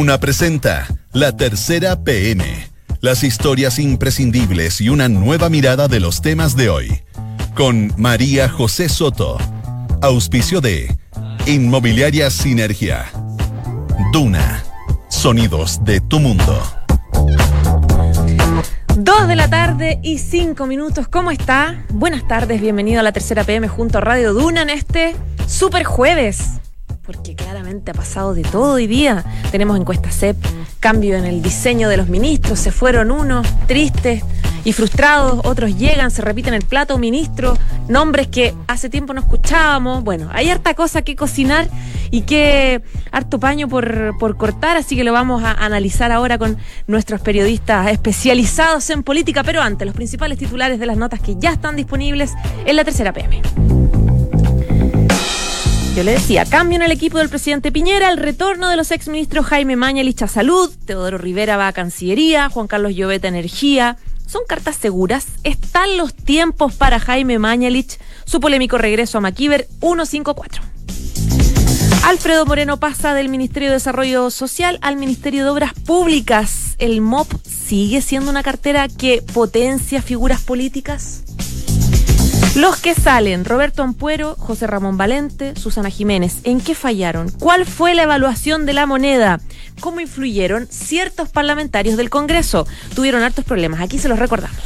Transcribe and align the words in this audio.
Duna 0.00 0.18
presenta 0.18 0.86
La 1.12 1.36
Tercera 1.36 2.02
PM. 2.02 2.42
Las 3.02 3.22
historias 3.22 3.78
imprescindibles 3.78 4.80
y 4.80 4.88
una 4.88 5.10
nueva 5.10 5.50
mirada 5.50 5.88
de 5.88 6.00
los 6.00 6.22
temas 6.22 6.56
de 6.56 6.70
hoy. 6.70 7.02
Con 7.54 7.92
María 7.98 8.48
José 8.48 8.88
Soto. 8.88 9.36
Auspicio 10.00 10.62
de 10.62 10.96
Inmobiliaria 11.44 12.30
Sinergia. 12.30 13.12
Duna. 14.10 14.64
Sonidos 15.10 15.84
de 15.84 16.00
tu 16.00 16.18
mundo. 16.18 16.58
Dos 18.96 19.28
de 19.28 19.36
la 19.36 19.50
tarde 19.50 20.00
y 20.02 20.16
cinco 20.16 20.66
minutos. 20.66 21.08
¿Cómo 21.08 21.30
está? 21.30 21.84
Buenas 21.90 22.26
tardes, 22.26 22.62
bienvenido 22.62 23.00
a 23.00 23.02
la 23.02 23.12
tercera 23.12 23.44
PM 23.44 23.68
junto 23.68 23.98
a 23.98 24.00
Radio 24.00 24.32
Duna 24.32 24.62
en 24.62 24.70
este 24.70 25.14
super 25.46 25.84
jueves 25.84 26.60
porque 27.10 27.34
claramente 27.34 27.90
ha 27.90 27.94
pasado 27.94 28.34
de 28.34 28.42
todo 28.42 28.74
hoy 28.74 28.86
día. 28.86 29.24
Tenemos 29.50 29.76
encuesta 29.76 30.12
CEP, 30.12 30.36
cambio 30.78 31.16
en 31.16 31.24
el 31.24 31.42
diseño 31.42 31.88
de 31.88 31.96
los 31.96 32.08
ministros, 32.08 32.60
se 32.60 32.70
fueron 32.70 33.10
unos 33.10 33.48
tristes 33.66 34.22
y 34.62 34.72
frustrados, 34.72 35.40
otros 35.44 35.76
llegan, 35.76 36.12
se 36.12 36.22
repiten 36.22 36.54
el 36.54 36.62
plato 36.62 36.98
ministro, 36.98 37.58
nombres 37.88 38.28
que 38.28 38.54
hace 38.68 38.88
tiempo 38.88 39.12
no 39.12 39.22
escuchábamos. 39.22 40.04
Bueno, 40.04 40.28
hay 40.32 40.50
harta 40.50 40.74
cosa 40.74 41.02
que 41.02 41.16
cocinar 41.16 41.68
y 42.12 42.22
que 42.22 42.80
harto 43.10 43.40
paño 43.40 43.66
por, 43.66 44.16
por 44.20 44.36
cortar, 44.36 44.76
así 44.76 44.94
que 44.94 45.02
lo 45.02 45.12
vamos 45.12 45.42
a 45.42 45.50
analizar 45.50 46.12
ahora 46.12 46.38
con 46.38 46.58
nuestros 46.86 47.20
periodistas 47.22 47.90
especializados 47.90 48.88
en 48.90 49.02
política, 49.02 49.42
pero 49.42 49.62
antes, 49.62 49.84
los 49.84 49.96
principales 49.96 50.38
titulares 50.38 50.78
de 50.78 50.86
las 50.86 50.96
notas 50.96 51.18
que 51.18 51.34
ya 51.40 51.50
están 51.50 51.74
disponibles 51.74 52.34
en 52.64 52.76
la 52.76 52.84
tercera 52.84 53.12
PM. 53.12 53.42
Le 56.04 56.12
decía, 56.12 56.46
cambio 56.46 56.76
en 56.76 56.82
el 56.82 56.92
equipo 56.92 57.18
del 57.18 57.28
presidente 57.28 57.70
Piñera, 57.70 58.10
el 58.10 58.16
retorno 58.16 58.70
de 58.70 58.76
los 58.76 58.90
exministros 58.90 59.44
Jaime 59.44 59.76
Mañalich 59.76 60.22
a 60.22 60.28
Salud, 60.28 60.70
Teodoro 60.86 61.18
Rivera 61.18 61.58
va 61.58 61.68
a 61.68 61.74
Cancillería, 61.74 62.48
Juan 62.48 62.68
Carlos 62.68 62.94
Lloveta 62.94 63.28
Energía. 63.28 63.98
¿Son 64.26 64.40
cartas 64.48 64.76
seguras? 64.76 65.26
¿Están 65.44 65.98
los 65.98 66.14
tiempos 66.14 66.74
para 66.74 67.00
Jaime 67.00 67.38
Mañalich? 67.38 67.98
Su 68.24 68.40
polémico 68.40 68.78
regreso 68.78 69.18
a 69.18 69.20
Maquiver 69.20 69.68
154. 69.80 70.62
Alfredo 72.04 72.46
Moreno 72.46 72.80
pasa 72.80 73.12
del 73.12 73.28
Ministerio 73.28 73.68
de 73.68 73.74
Desarrollo 73.74 74.30
Social 74.30 74.78
al 74.80 74.96
Ministerio 74.96 75.44
de 75.44 75.50
Obras 75.50 75.74
Públicas. 75.74 76.76
¿El 76.78 77.02
MOP 77.02 77.30
sigue 77.44 78.00
siendo 78.00 78.30
una 78.30 78.42
cartera 78.42 78.88
que 78.88 79.20
potencia 79.20 80.00
figuras 80.00 80.40
políticas? 80.40 81.24
Los 82.56 82.78
que 82.78 82.94
salen, 82.94 83.44
Roberto 83.44 83.84
Ampuero, 83.84 84.34
José 84.36 84.66
Ramón 84.66 84.96
Valente, 84.96 85.54
Susana 85.54 85.88
Jiménez, 85.88 86.38
¿en 86.42 86.60
qué 86.60 86.74
fallaron? 86.74 87.30
¿Cuál 87.38 87.64
fue 87.64 87.94
la 87.94 88.02
evaluación 88.02 88.66
de 88.66 88.72
la 88.72 88.86
moneda? 88.86 89.40
¿Cómo 89.78 90.00
influyeron 90.00 90.66
ciertos 90.66 91.28
parlamentarios 91.28 91.96
del 91.96 92.10
Congreso? 92.10 92.66
Tuvieron 92.94 93.22
hartos 93.22 93.44
problemas, 93.44 93.80
aquí 93.80 94.00
se 94.00 94.08
los 94.08 94.18
recordamos. 94.18 94.58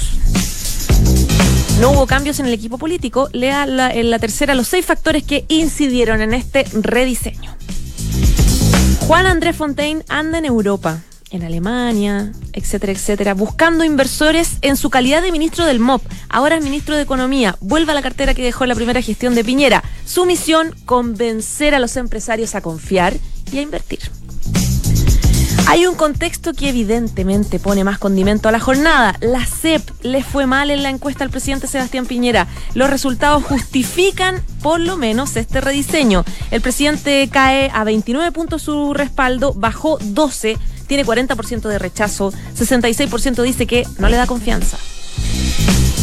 No 1.79 1.91
hubo 1.91 2.07
cambios 2.07 2.41
en 2.41 2.47
el 2.47 2.55
equipo 2.55 2.79
político, 2.79 3.29
lea 3.33 3.65
en 3.65 4.11
la 4.11 4.19
tercera 4.19 4.55
los 4.55 4.67
seis 4.67 4.87
factores 4.87 5.23
que 5.23 5.45
incidieron 5.49 6.23
en 6.23 6.33
este 6.33 6.65
rediseño. 6.73 7.55
Juan 9.01 9.27
Andrés 9.27 9.57
Fontaine 9.57 10.05
anda 10.09 10.39
en 10.39 10.47
Europa 10.47 11.01
en 11.35 11.43
Alemania, 11.43 12.33
etcétera, 12.53 12.93
etcétera, 12.93 13.35
buscando 13.35 13.85
inversores 13.85 14.59
en 14.63 14.77
su 14.77 14.89
calidad 14.89 15.21
de 15.21 15.33
ministro 15.33 15.67
del 15.67 15.81
MOP. 15.81 16.03
Ahora 16.29 16.57
es 16.57 16.65
ministro 16.65 16.95
de 16.95 17.03
Economía. 17.03 17.57
Vuelve 17.61 17.91
a 17.91 17.95
la 17.95 18.03
cartera 18.03 18.35
que 18.35 18.45
dejó 18.45 18.67
la 18.67 18.77
primera 18.77 19.03
gestión 19.03 19.35
de 19.35 19.45
Piñera. 19.45 19.83
Su 20.07 20.27
misión, 20.27 20.75
convencer 20.85 21.75
a 21.75 21.81
los 21.81 21.97
empresarios 21.97 22.55
a 22.55 22.61
confiar 22.61 23.15
y 23.53 23.59
a 23.59 23.63
invertir. 23.63 23.99
Hay 25.67 25.87
un 25.87 25.95
contexto 25.97 26.53
que 26.53 26.69
evidentemente 26.69 27.59
pone 27.59 27.85
más 27.85 27.99
condimento 27.99 28.49
a 28.49 28.53
la 28.53 28.61
jornada. 28.61 29.17
La 29.21 29.45
CEP 29.45 29.83
le 30.03 30.23
fue 30.23 30.47
mal 30.47 30.71
en 30.71 30.83
la 30.83 30.91
encuesta 30.91 31.25
al 31.25 31.31
presidente 31.31 31.67
Sebastián 31.67 32.07
Piñera. 32.07 32.47
Los 32.75 32.91
resultados 32.91 33.43
justifican 33.43 34.43
por 34.63 34.79
lo 34.79 34.97
menos 34.97 35.37
este 35.37 35.61
rediseño. 35.61 36.25
El 36.51 36.61
presidente 36.61 37.29
cae 37.33 37.71
a 37.73 37.83
29 37.83 38.31
puntos 38.31 38.63
su 38.63 38.93
respaldo, 38.93 39.55
bajó 39.55 39.99
12 40.01 40.59
tiene 40.87 41.05
40% 41.05 41.69
de 41.69 41.79
rechazo, 41.79 42.33
66% 42.59 43.43
dice 43.43 43.67
que 43.67 43.87
no 43.99 44.09
le 44.09 44.17
da 44.17 44.27
confianza. 44.27 44.79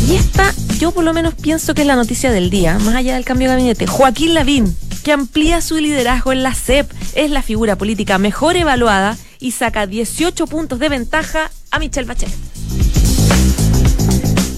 Y 0.07 0.15
esta, 0.15 0.53
yo 0.79 0.91
por 0.91 1.03
lo 1.03 1.13
menos 1.13 1.35
pienso 1.35 1.73
que 1.73 1.81
es 1.81 1.87
la 1.87 1.95
noticia 1.95 2.31
del 2.31 2.49
día, 2.49 2.77
más 2.79 2.95
allá 2.95 3.15
del 3.15 3.25
cambio 3.25 3.47
de 3.47 3.55
gabinete. 3.55 3.87
Joaquín 3.87 4.33
Lavín, 4.33 4.75
que 5.03 5.11
amplía 5.11 5.61
su 5.61 5.77
liderazgo 5.77 6.31
en 6.31 6.43
la 6.43 6.53
CEP, 6.53 6.91
es 7.15 7.31
la 7.31 7.41
figura 7.41 7.77
política 7.77 8.17
mejor 8.17 8.55
evaluada 8.55 9.17
y 9.39 9.51
saca 9.51 9.87
18 9.87 10.47
puntos 10.47 10.79
de 10.79 10.89
ventaja 10.89 11.51
a 11.71 11.79
Michelle 11.79 12.07
Bachelet. 12.07 12.35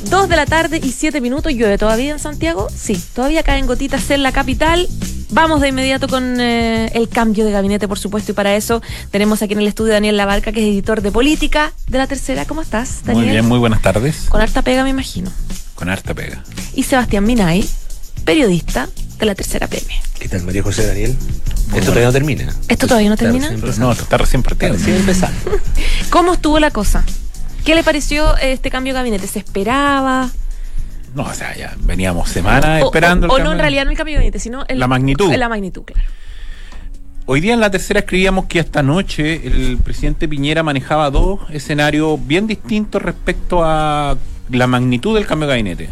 Dos 0.10 0.30
de 0.30 0.36
la 0.36 0.46
tarde 0.46 0.80
y 0.84 0.92
siete 0.92 1.22
minutos, 1.22 1.54
llueve 1.54 1.78
todavía 1.78 2.12
en 2.12 2.20
Santiago. 2.20 2.68
Sí, 2.76 3.02
todavía 3.16 3.42
caen 3.42 3.66
gotitas 3.66 4.12
en 4.12 4.22
la 4.22 4.32
capital. 4.32 4.88
Vamos 5.34 5.62
de 5.62 5.70
inmediato 5.70 6.08
con 6.08 6.40
eh, 6.40 6.92
el 6.94 7.10
cambio 7.10 7.44
de 7.44 7.52
gabinete, 7.52 7.88
por 7.88 7.98
supuesto, 7.98 8.32
y 8.32 8.36
para 8.36 8.56
eso 8.56 8.84
tenemos 9.10 9.42
aquí 9.42 9.54
en 9.54 9.62
el 9.62 9.68
estudio 9.68 9.94
Daniel 9.94 10.16
Labarca, 10.16 10.52
que 10.52 10.60
es 10.60 10.68
editor 10.68 11.02
de 11.02 11.12
política 11.12 11.74
de 11.88 11.98
la 11.98 12.06
tercera. 12.06 12.46
¿Cómo 12.46 12.62
estás, 12.62 13.00
Daniel? 13.04 13.26
Muy 13.26 13.32
bien, 13.32 13.46
muy 13.48 13.58
buenas 13.58 13.82
tardes. 13.82 14.28
Con 14.30 14.42
harta 14.42 14.62
pega, 14.62 14.84
me 14.84 14.92
imagino. 14.92 15.32
Con 15.74 15.90
harta 15.90 16.14
pega. 16.14 16.44
Y 16.76 16.84
Sebastián 16.84 17.24
Minay, 17.24 17.68
periodista 18.26 18.88
de 19.18 19.26
la 19.26 19.34
tercera 19.34 19.66
PM. 19.66 19.92
¿Qué 20.20 20.30
tal, 20.30 20.44
María 20.44 20.62
José 20.62 20.86
Daniel? 20.86 21.18
esto 21.74 21.86
todavía 21.88 22.06
no 22.06 22.14
termina. 22.14 22.56
¿Esto 22.68 22.86
todavía 22.86 23.10
no 23.10 23.18
termina? 23.18 23.50
No, 23.80 23.92
esto 23.92 24.04
está 24.04 24.18
recién 24.20 24.44
partiendo. 24.44 24.78
Recién 24.78 24.98
empezando. 24.98 25.40
¿Cómo 26.12 26.34
estuvo 26.34 26.60
la 26.60 26.70
cosa? 26.70 27.04
¿Qué 27.66 27.74
le 27.74 27.84
pareció 27.84 28.38
este 28.38 28.70
cambio 28.70 28.94
de 28.94 29.00
gabinete? 29.00 29.26
¿Se 29.26 29.40
esperaba? 29.40 30.30
No, 31.16 31.24
o 31.24 31.34
sea, 31.34 31.56
ya 31.56 31.76
veníamos 31.82 32.30
semanas 32.30 32.84
esperando. 32.84 33.28
O, 33.28 33.40
no, 33.40 33.52
en 33.52 33.60
realidad 33.60 33.86
no 33.86 33.92
el 33.92 33.98
cambio 33.98 34.14
de 34.14 34.18
gabinete, 34.18 34.40
sino 34.40 34.66
la 34.68 34.88
magnitud. 34.88 35.34
la 35.34 35.50
magnitud, 35.50 35.84
claro. 35.84 36.02
Hoy 37.26 37.40
día 37.40 37.54
en 37.54 37.62
la 37.62 37.72
tercera 37.72 38.02
escribíamos 38.02 38.46
que 38.46 38.60
esta 38.60 38.84
noche 38.84 39.48
el 39.48 39.78
presidente 39.78 40.28
Piñera 40.28 40.62
manejaba 40.62 41.10
dos 41.10 41.40
escenarios 41.52 42.20
bien 42.28 42.48
distintos 42.48 43.02
respecto 43.02 43.64
a 43.64 44.18
la 44.50 44.68
magnitud 44.68 45.16
del 45.16 45.26
cambio 45.26 45.48
de 45.48 45.54
gabinete. 45.54 45.90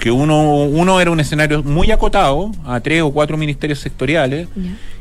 Que 0.00 0.10
uno, 0.10 0.64
uno 0.64 1.00
era 1.00 1.12
un 1.12 1.20
escenario 1.20 1.62
muy 1.62 1.92
acotado 1.92 2.50
a 2.64 2.80
tres 2.80 3.02
o 3.02 3.12
cuatro 3.12 3.36
ministerios 3.36 3.78
sectoriales 3.78 4.48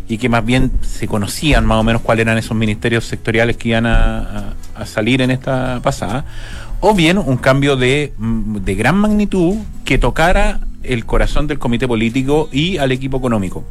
y 0.07 0.19
que 0.19 0.29
más 0.29 0.45
bien 0.45 0.71
se 0.81 1.07
conocían 1.07 1.65
más 1.65 1.79
o 1.79 1.83
menos 1.83 2.03
cuáles 2.03 2.25
eran 2.25 2.37
esos 2.37 2.55
ministerios 2.55 3.05
sectoriales 3.05 3.57
que 3.57 3.69
iban 3.69 3.87
a 3.87 4.53
salir 4.85 5.21
en 5.21 5.31
esta 5.31 5.79
pasada 5.81 6.25
o 6.81 6.93
bien 6.93 7.17
un 7.17 7.37
cambio 7.37 7.75
de, 7.77 8.13
mm, 8.17 8.57
de 8.57 8.75
gran 8.75 8.97
magnitud 8.97 9.55
que 9.85 9.97
tocara 9.97 10.59
el 10.83 11.05
corazón 11.05 11.47
del 11.47 11.59
comité 11.59 11.87
político 11.87 12.49
y 12.51 12.77
al 12.77 12.91
equipo 12.91 13.17
económico 13.17 13.63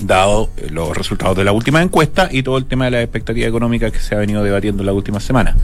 dado 0.00 0.50
los 0.70 0.96
resultados 0.96 1.36
de 1.36 1.44
la 1.44 1.52
última 1.52 1.82
encuesta 1.82 2.28
y 2.30 2.42
todo 2.42 2.58
el 2.58 2.66
tema 2.66 2.86
de 2.86 2.90
las 2.92 3.02
expectativas 3.02 3.48
económicas 3.48 3.92
que 3.92 3.98
se 3.98 4.14
ha 4.14 4.18
venido 4.18 4.42
debatiendo 4.42 4.82
en 4.82 4.86
la 4.86 4.92
última 4.92 5.20
semana. 5.20 5.56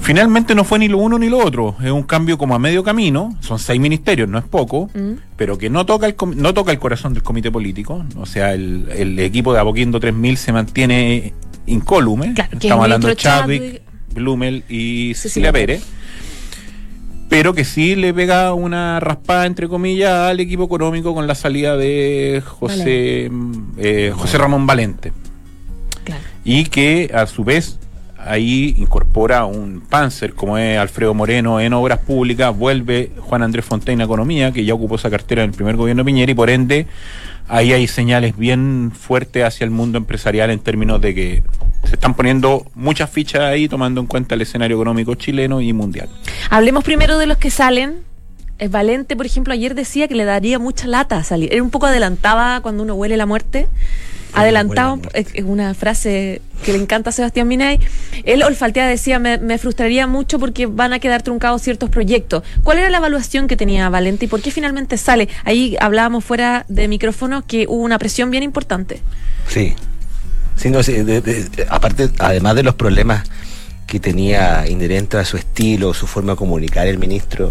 Finalmente 0.00 0.54
no 0.54 0.62
fue 0.64 0.78
ni 0.78 0.86
lo 0.86 0.98
uno 0.98 1.18
ni 1.18 1.28
lo 1.28 1.38
otro, 1.38 1.74
es 1.82 1.90
un 1.90 2.04
cambio 2.04 2.38
como 2.38 2.54
a 2.54 2.58
medio 2.58 2.84
camino, 2.84 3.36
son 3.40 3.58
seis 3.58 3.80
ministerios, 3.80 4.28
no 4.28 4.38
es 4.38 4.44
poco, 4.44 4.90
mm. 4.94 5.12
pero 5.36 5.58
que 5.58 5.70
no 5.70 5.86
toca, 5.86 6.06
el, 6.06 6.14
no 6.36 6.54
toca 6.54 6.70
el 6.70 6.78
corazón 6.78 7.14
del 7.14 7.24
comité 7.24 7.50
político, 7.50 8.04
o 8.16 8.24
sea, 8.24 8.54
el, 8.54 8.88
el 8.94 9.18
equipo 9.18 9.52
de 9.52 9.58
Aboquindo 9.58 9.98
3000 9.98 10.36
se 10.36 10.52
mantiene 10.52 11.34
incólume, 11.66 12.34
estamos 12.52 12.84
hablando 12.84 13.08
de 13.08 13.16
Chadwick, 13.16 13.82
Blumel 14.18 14.64
y 14.68 15.14
Cecilia 15.14 15.52
Pérez 15.52 15.82
pero 17.28 17.54
que 17.54 17.64
sí 17.64 17.94
le 17.94 18.14
pega 18.14 18.54
una 18.54 19.00
raspada, 19.00 19.46
entre 19.46 19.68
comillas, 19.68 20.12
al 20.12 20.40
equipo 20.40 20.64
económico 20.64 21.14
con 21.14 21.26
la 21.26 21.34
salida 21.34 21.76
de 21.76 22.42
José, 22.44 23.30
eh, 23.76 24.12
José 24.14 24.38
Ramón 24.38 24.66
Valente. 24.66 25.12
Y 26.44 26.64
que 26.64 27.10
a 27.12 27.26
su 27.26 27.44
vez 27.44 27.78
ahí 28.18 28.74
incorpora 28.78 29.44
un 29.44 29.82
Panzer 29.82 30.32
como 30.34 30.56
es 30.56 30.78
Alfredo 30.78 31.12
Moreno 31.12 31.60
en 31.60 31.74
obras 31.74 31.98
públicas, 31.98 32.56
vuelve 32.56 33.12
Juan 33.18 33.42
Andrés 33.42 33.66
Fontaine 33.66 34.02
a 34.02 34.06
Economía, 34.06 34.50
que 34.50 34.64
ya 34.64 34.72
ocupó 34.72 34.96
esa 34.96 35.10
cartera 35.10 35.42
en 35.44 35.50
el 35.50 35.56
primer 35.56 35.76
gobierno 35.76 36.02
de 36.02 36.06
Piñera, 36.06 36.32
y 36.32 36.34
por 36.34 36.48
ende 36.48 36.86
ahí 37.48 37.72
hay 37.72 37.86
señales 37.86 38.36
bien 38.36 38.92
fuertes 38.94 39.44
hacia 39.44 39.64
el 39.64 39.70
mundo 39.70 39.98
empresarial 39.98 40.50
en 40.50 40.58
términos 40.58 41.00
de 41.00 41.14
que 41.14 41.42
se 41.84 41.94
están 41.94 42.14
poniendo 42.14 42.66
muchas 42.74 43.10
fichas 43.10 43.42
ahí 43.42 43.68
tomando 43.68 44.00
en 44.00 44.06
cuenta 44.06 44.34
el 44.34 44.42
escenario 44.42 44.76
económico 44.76 45.14
chileno 45.14 45.60
y 45.60 45.72
mundial. 45.72 46.08
Hablemos 46.50 46.84
primero 46.84 47.18
de 47.18 47.26
los 47.26 47.38
que 47.38 47.50
salen. 47.50 48.07
Es 48.58 48.70
Valente, 48.70 49.14
por 49.16 49.24
ejemplo, 49.26 49.52
ayer 49.54 49.74
decía 49.74 50.08
que 50.08 50.14
le 50.14 50.24
daría 50.24 50.58
mucha 50.58 50.86
lata 50.88 51.22
salir. 51.22 51.52
Era 51.52 51.62
un 51.62 51.70
poco 51.70 51.86
adelantada 51.86 52.60
cuando 52.60 52.82
uno 52.82 52.94
huele 52.94 53.16
la 53.16 53.26
muerte. 53.26 53.68
Adelantado, 54.34 55.00
es 55.14 55.28
una 55.44 55.72
frase 55.74 56.42
que 56.64 56.72
le 56.72 56.78
encanta 56.78 57.10
a 57.10 57.12
Sebastián 57.12 57.48
Minay. 57.48 57.80
Él 58.24 58.42
olfatea 58.42 58.86
decía, 58.86 59.18
me, 59.18 59.38
me, 59.38 59.56
frustraría 59.58 60.06
mucho 60.06 60.38
porque 60.38 60.66
van 60.66 60.92
a 60.92 60.98
quedar 60.98 61.22
truncados 61.22 61.62
ciertos 61.62 61.88
proyectos. 61.88 62.42
¿Cuál 62.62 62.78
era 62.78 62.90
la 62.90 62.98
evaluación 62.98 63.46
que 63.48 63.56
tenía 63.56 63.88
Valente 63.88 64.26
y 64.26 64.28
por 64.28 64.42
qué 64.42 64.50
finalmente 64.50 64.98
sale? 64.98 65.28
Ahí 65.44 65.76
hablábamos 65.80 66.24
fuera 66.24 66.66
de 66.68 66.88
micrófono 66.88 67.46
que 67.46 67.66
hubo 67.68 67.82
una 67.82 67.98
presión 67.98 68.30
bien 68.30 68.42
importante. 68.42 69.00
Sí, 69.48 69.74
Sí, 70.56 70.70
no, 70.70 70.82
sí, 70.82 70.92
de- 70.94 71.20
de- 71.20 71.44
de- 71.44 71.66
aparte, 71.70 72.10
además 72.18 72.56
de 72.56 72.64
los 72.64 72.74
problemas 72.74 73.22
que 73.88 73.98
tenía 73.98 74.68
inherentes 74.68 75.18
a 75.18 75.24
su 75.24 75.36
estilo, 75.38 75.94
su 75.94 76.06
forma 76.06 76.32
de 76.32 76.36
comunicar 76.36 76.86
el 76.86 76.98
ministro 76.98 77.50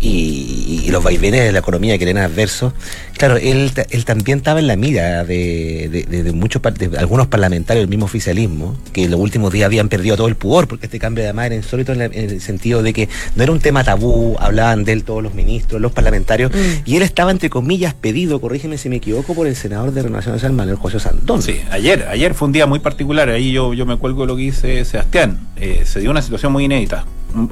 y, 0.00 0.82
y 0.84 0.90
los 0.90 1.02
vaivenes 1.02 1.44
de 1.44 1.52
la 1.52 1.60
economía 1.60 1.96
que 1.98 2.08
eran 2.08 2.18
adversos, 2.22 2.72
claro, 3.16 3.36
él, 3.36 3.70
él 3.90 4.04
también 4.04 4.38
estaba 4.38 4.60
en 4.60 4.66
la 4.66 4.76
mira 4.76 5.24
de, 5.24 5.88
de- 5.90 6.02
de- 6.04 6.22
de 6.24 6.32
muchos 6.32 6.60
algunos 6.98 7.26
parlamentarios 7.28 7.82
del 7.82 7.88
mismo 7.88 8.04
oficialismo, 8.06 8.76
que 8.92 9.04
en 9.04 9.10
los 9.12 9.20
últimos 9.20 9.52
días 9.52 9.66
habían 9.66 9.88
perdido 9.88 10.16
todo 10.16 10.28
el 10.28 10.36
pudor, 10.36 10.68
porque 10.68 10.86
este 10.86 10.98
cambio 10.98 11.22
de 11.22 11.28
además 11.28 11.46
era 11.46 11.54
insólito 11.56 11.92
en, 11.92 11.98
la- 11.98 12.04
en 12.06 12.30
el 12.30 12.40
sentido 12.40 12.82
de 12.82 12.92
que 12.92 13.08
no 13.36 13.42
era 13.44 13.52
un 13.52 13.60
tema 13.60 13.82
tabú, 13.84 14.36
hablaban 14.40 14.84
de 14.84 14.92
él 14.92 15.04
todos 15.04 15.22
los 15.22 15.34
ministros, 15.34 15.80
los 15.80 15.92
parlamentarios, 15.92 16.50
y 16.84 16.96
él 16.96 17.02
estaba, 17.02 17.30
entre 17.30 17.50
comillas, 17.50 17.94
pedido, 17.94 18.40
corrígeme 18.40 18.78
si 18.78 18.88
me 18.88 18.96
equivoco, 18.96 19.34
por 19.34 19.46
el 19.46 19.56
senador 19.56 19.92
de 19.92 20.02
Renovación 20.02 20.34
Nacional, 20.34 20.56
Manuel 20.56 20.76
José 20.76 21.00
Sandón. 21.00 21.40
Sí, 21.42 21.60
ayer, 21.70 22.06
ayer 22.10 22.34
fue 22.34 22.46
un 22.46 22.52
día 22.52 22.66
muy 22.66 22.80
particular, 22.80 23.28
ahí 23.28 23.52
yo, 23.52 23.74
yo 23.74 23.86
me 23.86 23.96
cuelgo 23.96 24.22
de 24.22 24.26
lo 24.28 24.36
que 24.36 24.42
dice 24.42 24.84
Sebastián. 24.84 25.38
Eh, 25.60 25.67
se 25.84 26.00
dio 26.00 26.10
una 26.10 26.22
situación 26.22 26.52
muy 26.52 26.64
inédita. 26.64 27.04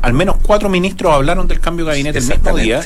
Al 0.03 0.13
menos 0.15 0.37
cuatro 0.43 0.69
ministros 0.69 1.13
hablaron 1.13 1.47
del 1.49 1.61
cambio 1.61 1.85
de 1.85 1.93
gabinete 1.93 2.19
el 2.19 2.25
mismo 2.27 2.57
día. 2.57 2.81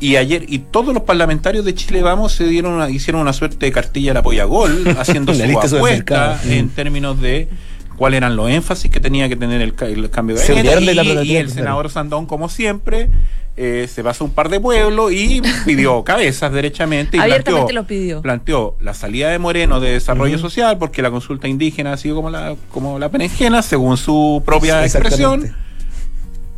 Y 0.00 0.16
ayer, 0.16 0.44
y 0.48 0.58
todos 0.58 0.92
los 0.92 1.04
parlamentarios 1.04 1.64
de 1.64 1.74
Chile 1.76 2.02
Vamos 2.02 2.32
se 2.32 2.44
dieron 2.48 2.72
una- 2.72 2.90
hicieron 2.90 3.20
una 3.22 3.32
suerte 3.32 3.66
de 3.66 3.70
cartilla 3.70 4.12
de 4.12 4.18
apoya 4.18 4.44
gol, 4.44 4.96
haciendo 4.98 5.32
su 5.34 5.42
apuesta 5.76 6.40
en 6.44 6.66
Mm. 6.66 6.70
términos 6.70 7.20
de 7.20 7.48
cuáles 7.96 8.18
eran 8.18 8.36
los 8.36 8.50
énfasis 8.50 8.90
que 8.90 9.00
tenía 9.00 9.28
que 9.28 9.36
tener 9.36 9.60
el, 9.62 9.74
ca- 9.74 9.86
el 9.86 10.08
cambio 10.10 10.36
de 10.36 10.42
Se 10.42 10.54
gabinete. 10.54 10.94
la 10.94 11.24
Y, 11.24 11.36
el 11.36 11.50
senador 11.50 11.90
Sandón, 11.90 12.26
como 12.26 12.48
siempre, 12.48 13.08
eh, 13.56 13.86
se 13.92 14.02
pasó 14.02 14.24
un 14.24 14.30
par 14.32 14.48
de 14.48 14.58
pueblos 14.60 15.12
y 15.12 15.42
pidió 15.66 16.02
cabezas 16.04 16.52
derechamente. 16.52 17.16
Y 17.16 17.20
Abiertamente 17.20 17.72
planteó- 17.72 17.74
los 17.74 17.86
pidió. 17.86 18.22
planteó 18.22 18.76
la 18.80 18.94
salida 18.94 19.28
de 19.30 19.38
Moreno 19.38 19.78
de 19.80 19.90
desarrollo 19.92 20.38
social 20.38 20.78
porque 20.78 21.02
la 21.02 21.10
consulta 21.10 21.48
indígena 21.48 21.92
ha 21.92 21.96
sido 21.96 22.16
como 22.16 22.30
la 22.30 22.56
como 22.70 22.98
la 22.98 23.08
berenjena 23.08 23.62
según 23.62 23.96
su 23.96 24.42
propia 24.44 24.82
expresión. 24.84 25.54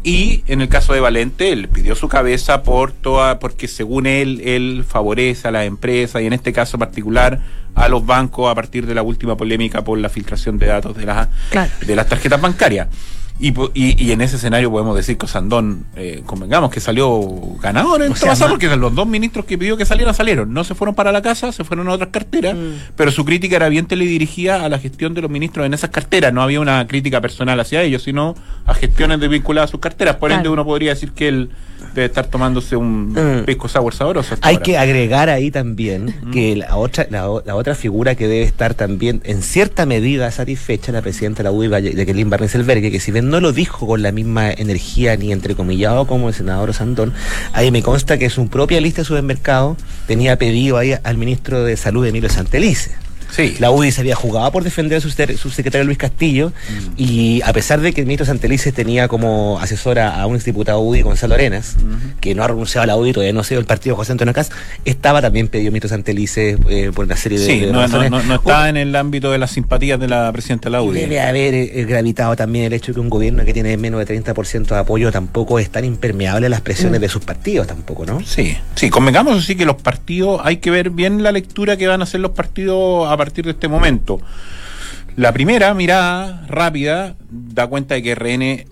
Y 0.05 0.45
en 0.47 0.61
el 0.61 0.69
caso 0.69 0.93
de 0.93 1.01
Valente 1.01 1.51
él 1.51 1.69
pidió 1.69 1.95
su 1.95 2.09
cabeza 2.09 2.62
por 2.62 2.93
toda 2.93 3.39
porque 3.39 3.67
según 3.69 4.06
él 4.06 4.41
él 4.45 4.85
favorece 4.87 5.49
a 5.49 5.51
las 5.51 5.65
empresas 5.67 6.21
y 6.23 6.27
en 6.27 6.35
este 6.35 6.53
caso 6.53 6.79
particular 6.79 7.41
a 7.75 7.89
los 7.89 8.05
bancos 8.06 8.51
a 8.51 8.55
partir 8.55 8.87
de 8.87 8.95
la 8.95 9.03
última 9.03 9.37
polémica 9.37 9.83
por 9.83 9.99
la 9.99 10.09
filtración 10.11 10.59
de 10.59 10.67
datos 10.67 10.95
de 10.97 11.06
las 11.06 11.29
Claro. 11.51 11.71
de 11.87 11.97
las 11.97 12.06
tarjetas 12.06 12.41
bancarias 12.41 12.89
y, 13.40 13.48
y, 13.75 14.04
y 14.04 14.12
en 14.12 14.20
ese 14.20 14.36
escenario 14.36 14.70
podemos 14.70 14.94
decir 14.94 15.19
que 15.19 15.26
Sandón, 15.26 15.86
eh, 15.96 16.22
convengamos 16.25 16.70
que 16.70 16.78
salió 16.78 17.20
ganador 17.60 18.02
en 18.02 18.12
O 18.12 18.16
sea, 18.16 18.48
porque 18.48 18.75
los 18.76 18.94
dos 18.94 19.08
ministros 19.08 19.44
que 19.44 19.58
pidió 19.58 19.76
que 19.76 19.84
salieran 19.84 20.14
salieron. 20.14 20.52
No 20.52 20.62
se 20.62 20.76
fueron 20.76 20.94
para 20.94 21.10
la 21.10 21.20
casa, 21.20 21.50
se 21.50 21.64
fueron 21.64 21.88
a 21.88 21.92
otras 21.92 22.10
carteras, 22.10 22.56
pero 22.96 23.10
su 23.10 23.25
crítica 23.25 23.56
era 23.56 23.69
bien 23.69 23.86
teledirigida 23.86 24.64
a 24.64 24.69
la 24.69 24.78
gestión 24.78 25.14
de 25.14 25.22
los 25.22 25.31
ministros 25.31 25.66
en 25.66 25.75
esas 25.75 25.90
carteras. 25.90 26.32
No 26.32 26.42
había 26.42 26.60
una 26.60 26.86
crítica 26.86 27.20
personal 27.20 27.58
hacia 27.58 27.82
ellos, 27.82 28.04
sino 28.04 28.36
a 28.66 28.75
gestiones 28.75 29.19
vinculadas 29.28 29.70
a 29.70 29.72
sus 29.72 29.81
carteras. 29.81 30.16
Por 30.16 30.31
ende, 30.31 30.48
uno 30.48 30.64
podría 30.64 30.90
decir 30.90 31.10
que 31.10 31.28
él 31.28 31.50
debe 31.94 32.06
estar 32.06 32.26
tomándose 32.26 32.76
un 32.76 33.12
Mm. 33.12 33.44
pisco 33.44 33.69
sour 33.69 33.94
sabroso. 33.94 34.34
Hay 34.40 34.54
ahora. 34.54 34.62
que 34.64 34.78
agregar 34.78 35.28
ahí 35.28 35.50
también 35.50 36.14
que 36.32 36.56
la 36.56 36.76
otra, 36.76 37.06
la, 37.10 37.28
otra 37.28 37.75
figura 37.75 38.14
que 38.14 38.26
debe 38.28 38.42
estar 38.44 38.75
también 38.75 39.20
en 39.25 39.42
cierta 39.42 39.86
medida 39.86 40.31
satisfecha, 40.31 40.92
la 40.92 41.02
presidenta 41.02 41.38
de 41.42 41.44
la 41.44 41.52
UDI, 41.52 41.94
Jacqueline 41.94 42.31
Barnes 42.31 42.54
Elbergue, 42.54 42.90
que 42.90 43.00
si 43.00 43.12
bien 43.12 43.28
no 43.31 43.40
lo 43.40 43.52
dijo 43.52 43.86
con 43.86 44.02
la 44.02 44.12
misma 44.12 44.50
energía 44.50 45.16
ni 45.16 45.32
entrecomillado 45.32 46.06
como 46.06 46.28
el 46.28 46.34
senador 46.34 46.72
Sandón, 46.75 47.12
ahí 47.52 47.70
me 47.70 47.82
consta 47.82 48.19
que 48.19 48.31
su 48.31 48.48
propia 48.48 48.81
lista 48.81 49.02
de 49.02 49.06
supermercado 49.06 49.76
tenía 50.06 50.36
pedido 50.38 50.78
ahí 50.78 50.94
al 51.02 51.16
ministro 51.19 51.64
de 51.64 51.76
Salud, 51.76 52.06
Emilio 52.06 52.28
Santelice. 52.31 52.92
Sí. 53.34 53.56
La 53.58 53.70
UDI 53.70 53.90
se 53.90 54.00
había 54.00 54.14
jugado 54.14 54.50
por 54.52 54.62
defender 54.62 54.98
a 54.98 55.00
su, 55.00 55.10
secretario 55.10 55.84
Luis 55.84 55.98
Castillo 55.98 56.52
y 56.96 57.42
a 57.42 57.52
pesar 57.52 57.81
de 57.81 57.92
que 57.92 58.00
el 58.00 58.06
ministro 58.06 58.26
Santelices 58.26 58.72
tenía 58.72 59.08
como 59.08 59.58
asesora 59.60 60.20
a 60.20 60.26
un 60.26 60.36
exdiputado 60.36 60.81
UDI, 60.81 61.02
Gonzalo 61.02 61.34
Arenas, 61.34 61.76
que 62.20 62.34
no 62.34 62.44
ha 62.44 62.48
renunciado 62.48 62.84
a 62.84 62.86
la 62.86 62.96
UDI, 62.96 63.12
todavía 63.12 63.32
no 63.32 63.42
se 63.42 63.54
dio 63.54 63.60
el 63.60 63.66
partido 63.66 63.96
José 63.96 64.12
Antonio 64.12 64.32
Cas, 64.32 64.50
estaba 64.84 65.20
también 65.20 65.48
pedido 65.48 65.69
el 65.69 65.72
ministro 65.72 65.88
Santelices 65.88 66.58
eh, 66.69 66.92
por 66.94 67.06
una 67.06 67.16
serie 67.16 67.38
de, 67.38 67.46
Sí, 67.46 67.60
de 67.60 67.72
no, 67.72 67.88
no, 67.88 68.08
no, 68.08 68.22
no 68.22 68.34
está 68.36 68.69
en 68.69 68.76
el 68.76 68.94
ámbito 68.94 69.32
de 69.32 69.38
las 69.38 69.50
simpatías 69.50 69.98
de 69.98 70.06
la 70.06 70.31
presidenta 70.32 70.69
de 70.69 70.70
la 70.70 70.82
UDI. 70.82 71.00
Debe 71.00 71.20
haber 71.20 71.54
eh, 71.54 71.84
gravitado 71.88 72.36
también 72.36 72.66
el 72.66 72.72
hecho 72.72 72.92
de 72.92 72.94
que 72.94 73.00
un 73.00 73.10
gobierno 73.10 73.44
que 73.44 73.52
tiene 73.52 73.76
menos 73.76 74.06
de 74.06 74.22
30% 74.22 74.66
de 74.66 74.78
apoyo 74.78 75.10
tampoco 75.10 75.58
es 75.58 75.70
tan 75.70 75.84
impermeable 75.84 76.46
a 76.46 76.50
las 76.50 76.60
presiones 76.60 77.00
de 77.00 77.08
sus 77.08 77.25
partidos 77.25 77.66
tampoco, 77.66 78.06
¿no? 78.06 78.20
Sí, 78.25 78.56
sí, 78.76 78.90
convengamos 78.90 79.38
así 79.38 79.56
que 79.56 79.64
los 79.64 79.76
partidos, 79.76 80.40
hay 80.44 80.58
que 80.58 80.70
ver 80.70 80.90
bien 80.90 81.22
la 81.22 81.32
lectura 81.32 81.76
que 81.76 81.86
van 81.88 82.00
a 82.00 82.04
hacer 82.04 82.20
los 82.20 82.31
partidos 82.31 83.10
a 83.10 83.16
partir 83.16 83.24
de 83.32 83.50
este 83.50 83.69
momento. 83.69 84.21
La 85.17 85.32
primera 85.32 85.73
mirada 85.75 86.44
rápida 86.49 87.15
da 87.31 87.67
cuenta 87.67 87.94
de 87.94 88.03
que 88.03 88.15
RN 88.15 88.67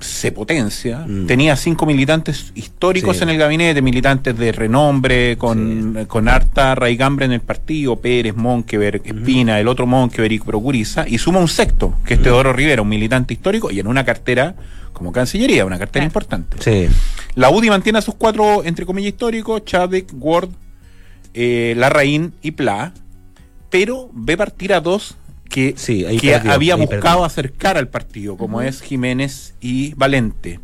se 0.00 0.32
potencia. 0.32 1.04
Mm. 1.06 1.26
Tenía 1.26 1.56
cinco 1.56 1.86
militantes 1.86 2.52
históricos 2.54 3.16
Sí. 3.16 3.22
en 3.22 3.30
el 3.30 3.38
gabinete, 3.38 3.80
militantes 3.80 4.36
de 4.36 4.52
renombre, 4.52 5.38
con, 5.38 6.04
con 6.06 6.28
harta 6.28 6.74
raigambre 6.74 7.24
en 7.24 7.32
el 7.32 7.40
partido, 7.40 7.96
Pérez, 7.96 8.36
Monkever, 8.36 9.00
Espina, 9.04 9.58
el 9.58 9.66
otro 9.68 9.86
Monkever 9.86 10.30
y 10.30 10.38
Procuriza, 10.40 11.08
y 11.08 11.18
suma 11.18 11.38
un 11.40 11.48
sexto, 11.48 11.94
que 12.04 12.14
es 12.14 12.22
Teodoro 12.22 12.52
Rivera, 12.52 12.82
un 12.82 12.88
militante 12.88 13.32
histórico, 13.34 13.70
y 13.70 13.80
en 13.80 13.86
una 13.86 14.04
cartera 14.04 14.54
como 14.92 15.10
Cancillería, 15.10 15.64
una 15.64 15.78
cartera 15.78 16.04
importante. 16.04 16.56
Sí. 16.60 16.86
La 17.34 17.50
UDI 17.50 17.70
mantiene 17.70 17.98
a 17.98 18.02
sus 18.02 18.14
cuatro, 18.14 18.62
entre 18.62 18.84
comillas, 18.86 19.08
históricos, 19.12 19.64
Chadwick, 19.64 20.12
Ward, 20.18 20.50
eh, 21.32 21.74
Larraín 21.76 22.34
y 22.42 22.52
Pla, 22.52 22.92
pero 23.74 24.08
ve 24.12 24.36
partir 24.36 24.72
a 24.72 24.80
dos 24.80 25.16
que, 25.50 25.74
Sí, 25.76 26.04
ahí 26.04 26.16
que 26.18 26.30
perdió, 26.30 26.52
había 26.52 26.74
ahí 26.74 26.80
buscado 26.82 27.00
perdió. 27.18 27.24
acercar 27.24 27.76
al 27.76 27.88
partido, 27.88 28.36
como 28.36 28.62
es 28.62 28.80
Jiménez 28.80 29.54
y 29.60 29.94
Valente. 29.94 30.60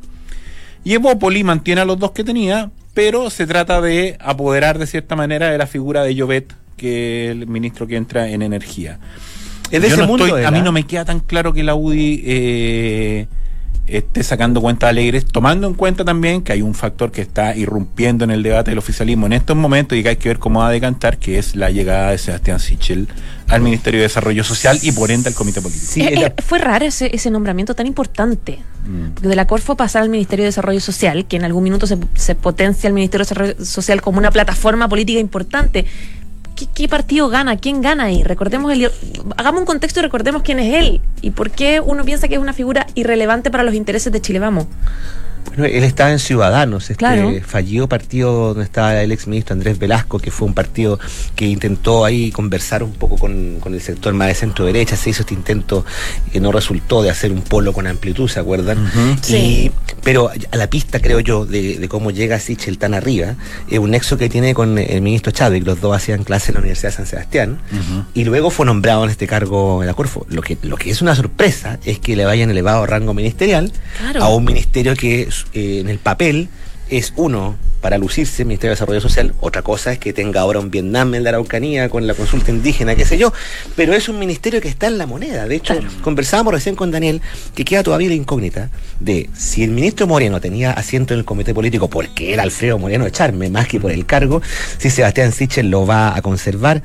Y 0.85 0.95
Evópoli 0.95 1.43
mantiene 1.43 1.81
a 1.81 1.85
los 1.85 1.99
dos 1.99 2.13
que 2.13 2.23
tenía, 2.23 2.71
pero 2.95 3.29
se 3.31 3.49
trata 3.49 3.81
de 3.81 4.17
apoderar 4.21 4.79
de 4.79 4.87
cierta 4.87 5.17
manera 5.17 5.51
de 5.51 5.59
la 5.59 5.67
figura 5.67 6.05
de 6.05 6.15
Llobet, 6.15 6.55
que 6.77 7.27
es 7.27 7.31
el 7.33 7.49
ministro 7.49 7.89
que 7.89 7.97
entra 7.97 8.29
en 8.29 8.43
energía. 8.43 9.01
Es 9.73 9.83
de 9.83 9.89
Yo 9.89 9.95
ese 9.95 10.03
no 10.03 10.07
mundo, 10.07 10.27
estoy- 10.27 10.45
a 10.45 10.51
mí 10.53 10.63
no 10.63 10.71
me 10.71 10.85
queda 10.85 11.05
tan 11.05 11.19
claro 11.19 11.53
que 11.53 11.65
la 11.65 11.75
UDI 11.75 12.23
eh, 12.25 13.27
esté 13.91 14.23
sacando 14.23 14.61
cuentas 14.61 14.91
alegres, 14.91 15.25
tomando 15.25 15.67
en 15.67 15.75
cuenta 15.75 16.05
también 16.05 16.43
que 16.43 16.53
hay 16.53 16.63
un 16.63 16.75
factor 16.75 17.11
que 17.11 17.21
está 17.23 17.57
irrumpiendo 17.57 18.25
en 18.25 18.31
el 18.31 18.43
debate 18.43 18.71
del 18.71 18.79
oficialismo 18.79 19.27
en 19.27 19.33
estos 19.33 19.57
momentos 19.57 19.97
y 19.99 20.03
que 20.03 20.11
hay 20.11 20.17
que 20.17 20.29
ver 20.29 20.39
cómo 20.39 20.61
va 20.61 20.69
a 20.69 20.71
decantar, 20.71 21.19
que 21.19 21.39
es 21.39 21.57
la 21.57 21.71
llegada 21.71 22.11
de 22.11 22.19
Sebastián 22.19 22.61
Sichel 22.61 23.09
al 23.49 23.61
Ministerio 23.63 23.99
de 23.99 24.05
Desarrollo 24.05 24.45
Social 24.45 24.79
y 24.83 24.93
por 24.93 25.11
ende 25.11 25.29
al 25.29 25.35
Comité 25.35 25.61
Político. 25.61 25.87
Sí, 25.87 26.03
Eh, 26.03 26.27
eh, 26.27 26.43
fue 26.43 26.59
raro 26.59 26.85
ese, 26.85 27.15
ese 27.15 27.31
nombramiento 27.31 27.75
tan 27.75 27.87
importante. 27.87 28.61
Mm. 28.87 29.11
Porque 29.15 29.29
de 29.29 29.37
la 29.37 29.47
Corfo 29.47 29.77
pasar 29.77 30.03
al 30.03 30.09
Ministerio 30.09 30.45
de 30.45 30.49
Desarrollo 30.49 30.81
Social, 30.81 31.27
que 31.27 31.37
en 31.37 31.45
algún 31.45 31.65
minuto 31.65 31.87
se, 31.87 31.99
se 32.15 32.35
potencia 32.35 32.89
el 32.89 32.95
Ministerio 32.95 33.25
de 33.25 33.29
Desarrollo 33.29 33.65
Social 33.65 34.01
como 34.03 34.19
una 34.19 34.31
plataforma 34.31 34.89
política 34.89 35.19
importante. 35.19 35.85
¿Qué, 36.67 36.89
partido 36.89 37.29
gana? 37.29 37.57
¿Quién 37.57 37.81
gana 37.81 38.05
ahí? 38.05 38.23
Recordemos 38.23 38.73
el, 38.73 38.91
hagamos 39.37 39.61
un 39.61 39.67
contexto 39.67 40.01
y 40.01 40.03
recordemos 40.03 40.43
quién 40.43 40.59
es 40.59 40.75
él. 40.75 41.01
¿Y 41.23 41.31
por 41.31 41.51
qué 41.51 41.81
uno 41.81 42.05
piensa 42.05 42.29
que 42.29 42.35
es 42.35 42.41
una 42.41 42.53
figura 42.53 42.87
irrelevante 42.95 43.51
para 43.51 43.63
los 43.63 43.75
intereses 43.75 44.13
de 44.13 44.21
Chile 44.21 44.39
Vamos? 44.39 44.67
Bueno, 45.49 45.65
él 45.65 45.83
estaba 45.85 46.13
en 46.13 46.19
Ciudadanos, 46.21 46.85
este 46.85 46.95
Claro. 46.97 47.33
fallido 47.45 47.89
partido 47.89 48.49
donde 48.49 48.65
estaba 48.65 49.01
el 49.03 49.11
exministro 49.11 49.53
Andrés 49.55 49.79
Velasco, 49.79 50.19
que 50.21 50.31
fue 50.31 50.47
un 50.47 50.55
partido 50.55 50.99
que 51.35 51.47
intentó 51.47 52.05
ahí 52.05 52.31
conversar 52.31 52.83
un 52.85 52.93
poco 52.93 53.17
con, 53.17 53.59
con 53.59 53.75
el 53.75 53.81
sector 53.81 54.15
más 54.15 54.29
de 54.29 54.35
centro 54.35 54.65
derecha, 54.65 54.97
se 54.97 55.11
hizo 55.11 55.23
este 55.23 55.35
intento 55.35 55.85
que 56.33 56.41
no 56.41 56.53
resultó 56.53 57.03
de 57.03 57.11
hacer 57.11 57.33
un 57.33 57.43
polo 57.43 57.73
con 57.73 57.87
amplitud, 57.89 58.29
¿se 58.29 58.39
acuerdan? 58.39 58.91
Sí. 59.23 59.37
Y- 59.37 59.71
pero 60.03 60.31
a 60.51 60.57
la 60.57 60.71
pista, 60.71 60.99
creo 61.01 61.21
yo, 61.21 61.45
de, 61.45 61.77
de 61.79 61.89
cómo 61.89 62.11
llega 62.11 62.39
Sichel 62.39 62.79
tan 62.79 62.95
arriba, 62.95 63.35
es 63.69 63.79
un 63.79 63.91
nexo 63.91 64.17
que 64.17 64.31
tiene 64.31 64.55
con 64.55 64.79
el 64.79 65.03
ministro 65.03 65.31
Chadwick, 65.31 65.67
los 65.67 65.81
dos 65.83 65.95
hacían 65.95 66.25
clase 66.25 66.53
en 66.53 66.55
la 66.55 66.61
Universidad 66.61 66.91
de 66.91 66.97
San 66.97 67.07
Sebastián, 67.07 67.59
y 68.15 68.25
luego 68.25 68.51
fue 68.51 68.65
nombrado 68.65 69.05
en 69.05 69.11
este 69.11 69.27
cargo 69.27 69.83
en 69.83 69.89
la 69.89 69.95
Corfo. 69.95 70.27
Lo 70.31 70.41
que, 70.43 70.57
lo 70.63 70.77
que 70.77 70.91
es 70.91 71.03
una 71.03 71.15
sorpresa 71.15 71.79
es 71.85 71.99
que 71.99 72.17
le 72.17 72.25
vayan 72.25 72.51
elevado 72.51 72.87
rango 72.87 73.13
ministerial 73.13 73.73
Claro. 73.99 74.23
a 74.25 74.29
un 74.35 74.45
ministerio 74.45 74.95
que 74.97 75.30
en 75.53 75.89
el 75.89 75.99
papel 75.99 76.49
es 76.91 77.13
uno 77.17 77.57
para 77.81 77.97
lucirse, 77.97 78.45
Ministerio 78.45 78.71
de 78.71 78.75
Desarrollo 78.75 79.01
Social, 79.01 79.35
otra 79.41 79.63
cosa 79.63 79.93
es 79.93 79.99
que 79.99 80.13
tenga 80.13 80.43
ahora 80.43 80.59
un 80.59 80.71
Vietnam 80.71 81.15
en 81.15 81.25
la 81.25 81.31
Araucanía 81.31 81.89
con 81.89 82.07
la 82.07 82.15
consulta 82.15 82.51
indígena, 82.51 82.95
qué 82.95 83.07
sé 83.07 83.17
yo, 83.17 83.33
pero 83.75 83.95
es 83.95 84.09
un 84.09 84.19
ministerio 84.19 84.61
que 84.61 84.69
está 84.69 84.87
en 84.87 84.99
la 84.99 85.07
moneda. 85.07 85.47
De 85.47 85.57
hecho, 85.57 85.75
conversábamos 86.03 86.53
recién 86.53 86.77
con 86.77 86.91
Daniel 86.91 87.23
que 87.55 87.65
queda 87.65 87.83
todavía 87.83 88.09
la 88.09 88.15
incógnita 88.15 88.71
de 88.99 89.31
si 89.35 89.65
el 89.65 89.71
ministro 89.71 90.07
Moreno 90.07 90.41
tenía 90.41 90.73
asiento 90.73 91.15
en 91.15 91.21
el 91.21 91.25
comité 91.25 91.55
político 91.55 91.89
porque 91.89 92.35
era 92.35 92.43
Alfredo 92.43 92.79
Moreno 92.79 93.07
Echarme, 93.07 93.49
más 93.49 93.67
que 93.67 93.81
por 93.81 93.93
el 93.93 94.05
cargo, 94.05 94.43
si 94.79 94.91
Sebastián 94.91 95.33
Sichel 95.33 95.71
lo 95.71 95.87
va 95.87 96.15
a 96.15 96.21
conservar. 96.21 96.83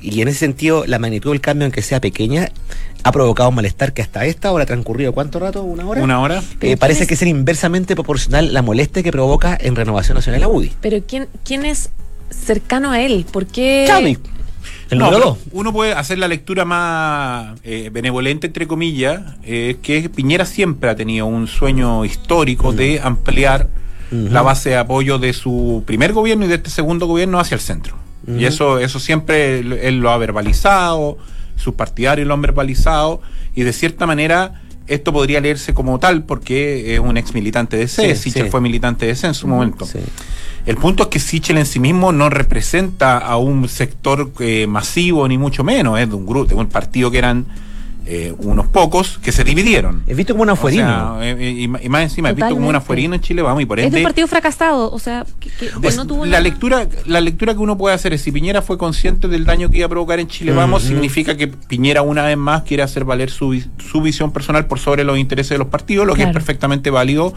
Y 0.00 0.20
en 0.22 0.28
ese 0.28 0.38
sentido, 0.38 0.84
la 0.86 0.98
magnitud 0.98 1.30
del 1.32 1.40
cambio, 1.40 1.64
aunque 1.66 1.82
sea 1.82 2.00
pequeña, 2.00 2.50
ha 3.02 3.12
provocado 3.12 3.48
un 3.48 3.54
malestar 3.56 3.92
que 3.92 4.02
hasta 4.02 4.24
esta 4.26 4.52
hora 4.52 4.64
ha 4.64 4.66
transcurrido 4.66 5.12
¿cuánto 5.12 5.38
rato? 5.38 5.62
¿Una 5.62 5.86
hora? 5.86 6.02
Una 6.02 6.20
hora. 6.20 6.42
Eh, 6.60 6.76
parece 6.76 7.00
¿Quién 7.00 7.08
que 7.08 7.14
es? 7.14 7.22
inversamente 7.22 7.94
proporcional 7.94 8.52
la 8.52 8.62
molestia 8.62 9.02
que 9.02 9.10
provoca 9.12 9.56
en 9.60 9.74
Renovación 9.76 10.16
Nacional 10.16 10.40
la 10.40 10.48
UDI. 10.48 10.72
Pero 10.80 10.98
¿quién, 11.06 11.28
quién 11.44 11.64
es 11.64 11.90
cercano 12.30 12.90
a 12.92 13.00
él? 13.00 13.26
¿Por 13.30 13.46
qué? 13.46 13.86
El 14.90 14.98
No, 14.98 15.06
número 15.06 15.18
pero 15.18 15.30
dos. 15.30 15.38
Uno 15.52 15.72
puede 15.72 15.92
hacer 15.92 16.18
la 16.18 16.28
lectura 16.28 16.64
más 16.64 17.58
eh, 17.62 17.90
benevolente, 17.92 18.46
entre 18.46 18.66
comillas, 18.66 19.20
eh, 19.42 19.76
que 19.82 20.08
Piñera 20.08 20.46
siempre 20.46 20.88
ha 20.90 20.96
tenido 20.96 21.26
un 21.26 21.46
sueño 21.46 22.04
histórico 22.04 22.72
de 22.72 23.00
ampliar 23.02 23.68
la 24.10 24.40
base 24.40 24.70
de 24.70 24.76
apoyo 24.78 25.18
de 25.18 25.34
su 25.34 25.82
primer 25.86 26.14
gobierno 26.14 26.46
y 26.46 26.48
de 26.48 26.54
este 26.54 26.70
segundo 26.70 27.06
gobierno 27.06 27.38
hacia 27.38 27.54
el 27.56 27.60
centro. 27.60 27.96
Y 28.36 28.44
eso, 28.44 28.78
eso 28.78 29.00
siempre 29.00 29.60
él, 29.60 29.72
él 29.72 30.00
lo 30.00 30.10
ha 30.10 30.18
verbalizado, 30.18 31.16
sus 31.56 31.74
partidarios 31.74 32.26
lo 32.28 32.34
han 32.34 32.42
verbalizado, 32.42 33.22
y 33.54 33.62
de 33.62 33.72
cierta 33.72 34.06
manera 34.06 34.62
esto 34.86 35.12
podría 35.12 35.40
leerse 35.40 35.74
como 35.74 35.98
tal 35.98 36.24
porque 36.24 36.94
es 36.94 37.00
un 37.00 37.16
ex 37.16 37.34
militante 37.34 37.76
de 37.76 37.88
C, 37.88 38.14
Sí, 38.16 38.22
Sichel 38.30 38.44
sí. 38.44 38.50
fue 38.50 38.60
militante 38.60 39.06
de 39.06 39.14
C 39.14 39.26
en 39.26 39.34
su 39.34 39.46
momento. 39.46 39.84
Sí. 39.84 39.98
El 40.66 40.76
punto 40.76 41.04
es 41.04 41.08
que 41.08 41.18
Sichel 41.18 41.58
en 41.58 41.66
sí 41.66 41.78
mismo 41.78 42.12
no 42.12 42.30
representa 42.30 43.18
a 43.18 43.36
un 43.36 43.68
sector 43.68 44.30
eh, 44.40 44.66
masivo, 44.66 45.26
ni 45.28 45.38
mucho 45.38 45.62
menos, 45.64 45.98
es 45.98 46.08
de 46.08 46.14
un 46.14 46.26
grupo, 46.26 46.46
de 46.46 46.54
un 46.54 46.66
partido 46.68 47.10
que 47.10 47.18
eran 47.18 47.46
eh, 48.10 48.34
unos 48.38 48.66
pocos 48.68 49.18
que 49.18 49.32
se 49.32 49.44
dividieron. 49.44 50.02
Es 50.06 50.16
visto 50.16 50.32
como 50.32 50.44
un 50.44 50.48
O 50.48 50.52
afuerino. 50.54 51.18
sea, 51.20 51.30
eh, 51.30 51.52
y, 51.52 51.64
y 51.64 51.88
más 51.88 52.02
encima, 52.02 52.30
es 52.30 52.36
visto 52.36 52.54
como 52.54 52.68
un 52.68 52.74
afuerino 52.74 53.14
en 53.14 53.20
Chile, 53.20 53.42
vamos, 53.42 53.62
y 53.62 53.66
por 53.66 53.78
Es 53.78 53.82
de 53.84 53.86
ende. 53.88 53.98
un 54.00 54.04
partido 54.04 54.26
fracasado, 54.26 54.90
o 54.90 54.98
sea, 54.98 55.26
que, 55.38 55.50
que- 55.50 55.66
que 55.66 55.72
pues, 55.80 55.96
no 55.96 56.06
tuvo 56.06 56.24
la 56.24 56.30
nada. 56.32 56.40
lectura 56.42 56.88
la 57.04 57.20
lectura 57.20 57.52
que 57.52 57.60
uno 57.60 57.76
puede 57.76 57.94
hacer 57.94 58.12
es 58.14 58.22
si 58.22 58.32
Piñera 58.32 58.62
fue 58.62 58.78
consciente 58.78 59.28
del 59.28 59.44
daño 59.44 59.70
que 59.70 59.76
iba 59.78 59.86
a 59.86 59.88
provocar 59.90 60.20
en 60.20 60.26
Chile 60.28 60.52
vamos 60.52 60.82
significa 60.84 61.36
que 61.36 61.48
Piñera 61.48 62.00
una 62.02 62.24
vez 62.24 62.36
más 62.38 62.62
quiere 62.62 62.82
hacer 62.82 63.04
valer 63.04 63.30
su, 63.30 63.60
su 63.90 64.00
visión 64.00 64.32
personal 64.32 64.66
por 64.66 64.78
sobre 64.78 65.04
los 65.04 65.18
intereses 65.18 65.50
de 65.50 65.58
los 65.58 65.68
partidos 65.68 66.06
lo 66.06 66.14
que 66.14 66.22
es 66.22 66.32
perfectamente 66.32 66.90
válido 66.90 67.34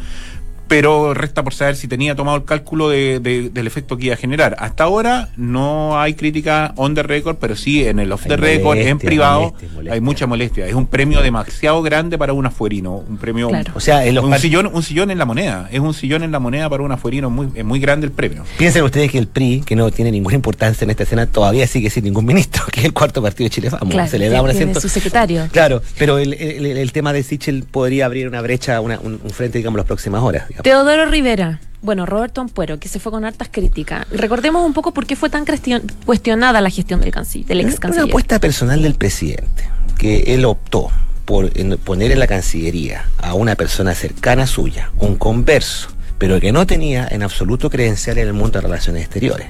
pero 0.72 1.14
resta 1.14 1.44
por 1.44 1.54
saber 1.54 1.76
si 1.76 1.90
tenía 1.90 2.16
tomado 2.16 2.38
el 2.38 2.46
cálculo 2.46 2.88
de- 2.88 3.20
de- 3.20 3.50
del 3.50 3.68
efecto 3.68 3.98
que 3.98 4.06
iba 4.06 4.14
a 4.14 4.18
generar. 4.18 4.56
Hasta 4.58 4.86
ahora 4.86 5.28
no 5.36 6.00
hay 6.00 6.14
crítica 6.14 6.72
on 6.78 6.96
the 6.96 7.04
record, 7.04 7.36
pero 7.42 7.58
sí 7.58 7.86
en 7.86 8.00
el 8.00 8.10
off 8.10 8.24
Hay 8.24 8.30
the 8.30 8.38
record, 8.38 8.78
en 8.78 8.84
molestia, 8.86 8.96
privado, 9.10 9.42
molestia, 9.42 9.68
molestia. 9.74 9.94
hay 9.94 10.00
mucha 10.02 10.28
molestia. 10.28 10.68
Es 10.68 10.74
un 10.74 10.88
premio 10.88 11.22
demasiado 11.22 11.82
grande 11.82 12.18
para 12.18 12.32
un 12.32 12.46
afuerino, 12.46 13.04
un 13.06 13.18
premio... 13.18 13.50
Claro. 13.50 13.74
O 13.76 13.82
sea, 13.82 14.06
en 14.06 14.16
los 14.16 14.24
Un 14.24 14.40
sillón, 14.40 14.70
un 14.72 14.82
sillón 14.82 15.12
en 15.12 15.18
la 15.18 15.26
moneda, 15.26 15.68
es 15.74 15.82
un 15.82 15.94
sillón 15.94 16.24
en 16.24 16.32
la 16.32 16.40
moneda 16.40 16.70
para 16.70 16.84
un 16.84 16.92
afuerino, 16.94 17.30
muy, 17.30 17.50
es 17.54 17.66
muy 17.66 17.82
grande 17.82 18.06
el 18.06 18.14
premio. 18.14 18.46
Piensen 18.58 18.84
ustedes 18.84 19.12
que 19.12 19.18
el 19.18 19.28
PRI, 19.28 19.64
que 19.66 19.76
no 19.76 19.92
tiene 19.92 20.10
ninguna 20.10 20.36
importancia 20.36 20.86
en 20.86 20.92
esta 20.92 21.04
escena, 21.04 21.26
todavía 21.26 21.68
sigue 21.68 21.90
sin 21.90 22.06
ningún 22.06 22.24
ministro, 22.26 22.64
que 22.72 22.80
es 22.80 22.86
el 22.86 22.94
cuarto 22.94 23.22
partido 23.22 23.48
de 23.48 23.50
Chile 23.50 23.70
Vamos. 23.70 23.90
Claro, 23.94 24.10
se 24.10 24.18
le 24.18 24.30
da 24.30 24.42
un 24.42 24.50
asiento. 24.50 24.80
su 24.80 24.88
secretario. 24.88 25.50
Claro, 25.52 25.82
pero 25.98 26.18
el, 26.18 26.32
el- 26.36 26.66
el- 26.66 26.78
el 26.78 26.92
tema 26.94 27.12
de 27.12 27.24
Sichel 27.24 27.66
podría 27.70 28.06
abrir 28.06 28.30
una 28.30 28.40
brecha, 28.42 28.80
una- 28.80 29.02
un, 29.02 29.20
un 29.22 29.30
frente, 29.32 29.58
digamos, 29.58 29.76
las 29.78 29.86
próximas 29.86 30.22
horas. 30.24 30.48
digamos. 30.48 30.61
Teodoro 30.64 31.06
Rivera. 31.08 31.60
Bueno, 31.82 32.06
Roberto 32.06 32.42
Ampuero, 32.42 32.80
que 32.80 32.88
se 32.88 33.00
fue 33.00 33.12
con 33.12 33.26
hartas 33.26 33.50
críticas. 33.52 34.06
Recordemos 34.12 34.64
un 34.66 34.74
poco 34.74 34.94
por 34.94 35.08
qué 35.08 35.16
fue 35.16 35.30
tan 35.32 35.46
cuestion- 35.46 35.82
cuestionada 36.06 36.62
la 36.62 36.70
gestión 36.70 37.02
del, 37.02 37.12
canciller, 37.12 37.48
del 37.48 37.62
ex 37.62 37.72
Una 37.72 37.80
canciller. 37.80 38.10
apuesta 38.10 38.40
personal 38.40 38.82
del 38.84 38.94
presidente, 38.94 39.68
que 39.98 40.36
él 40.36 40.46
optó 40.46 40.90
por 41.26 41.50
poner 41.80 42.12
en 42.12 42.20
la 42.20 42.28
Cancillería 42.28 43.06
a 43.18 43.34
una 43.34 43.56
persona 43.56 43.96
cercana 43.96 44.46
suya, 44.48 44.92
un 44.98 45.16
converso, 45.16 45.90
pero 46.22 46.40
que 46.40 46.52
no 46.52 46.68
tenía 46.68 47.08
en 47.10 47.24
absoluto 47.24 47.72
credencial 47.72 48.20
en 48.20 48.28
el 48.28 48.34
mundo 48.34 48.60
de 48.60 48.62
relaciones 48.62 49.02
exteriores. 49.02 49.48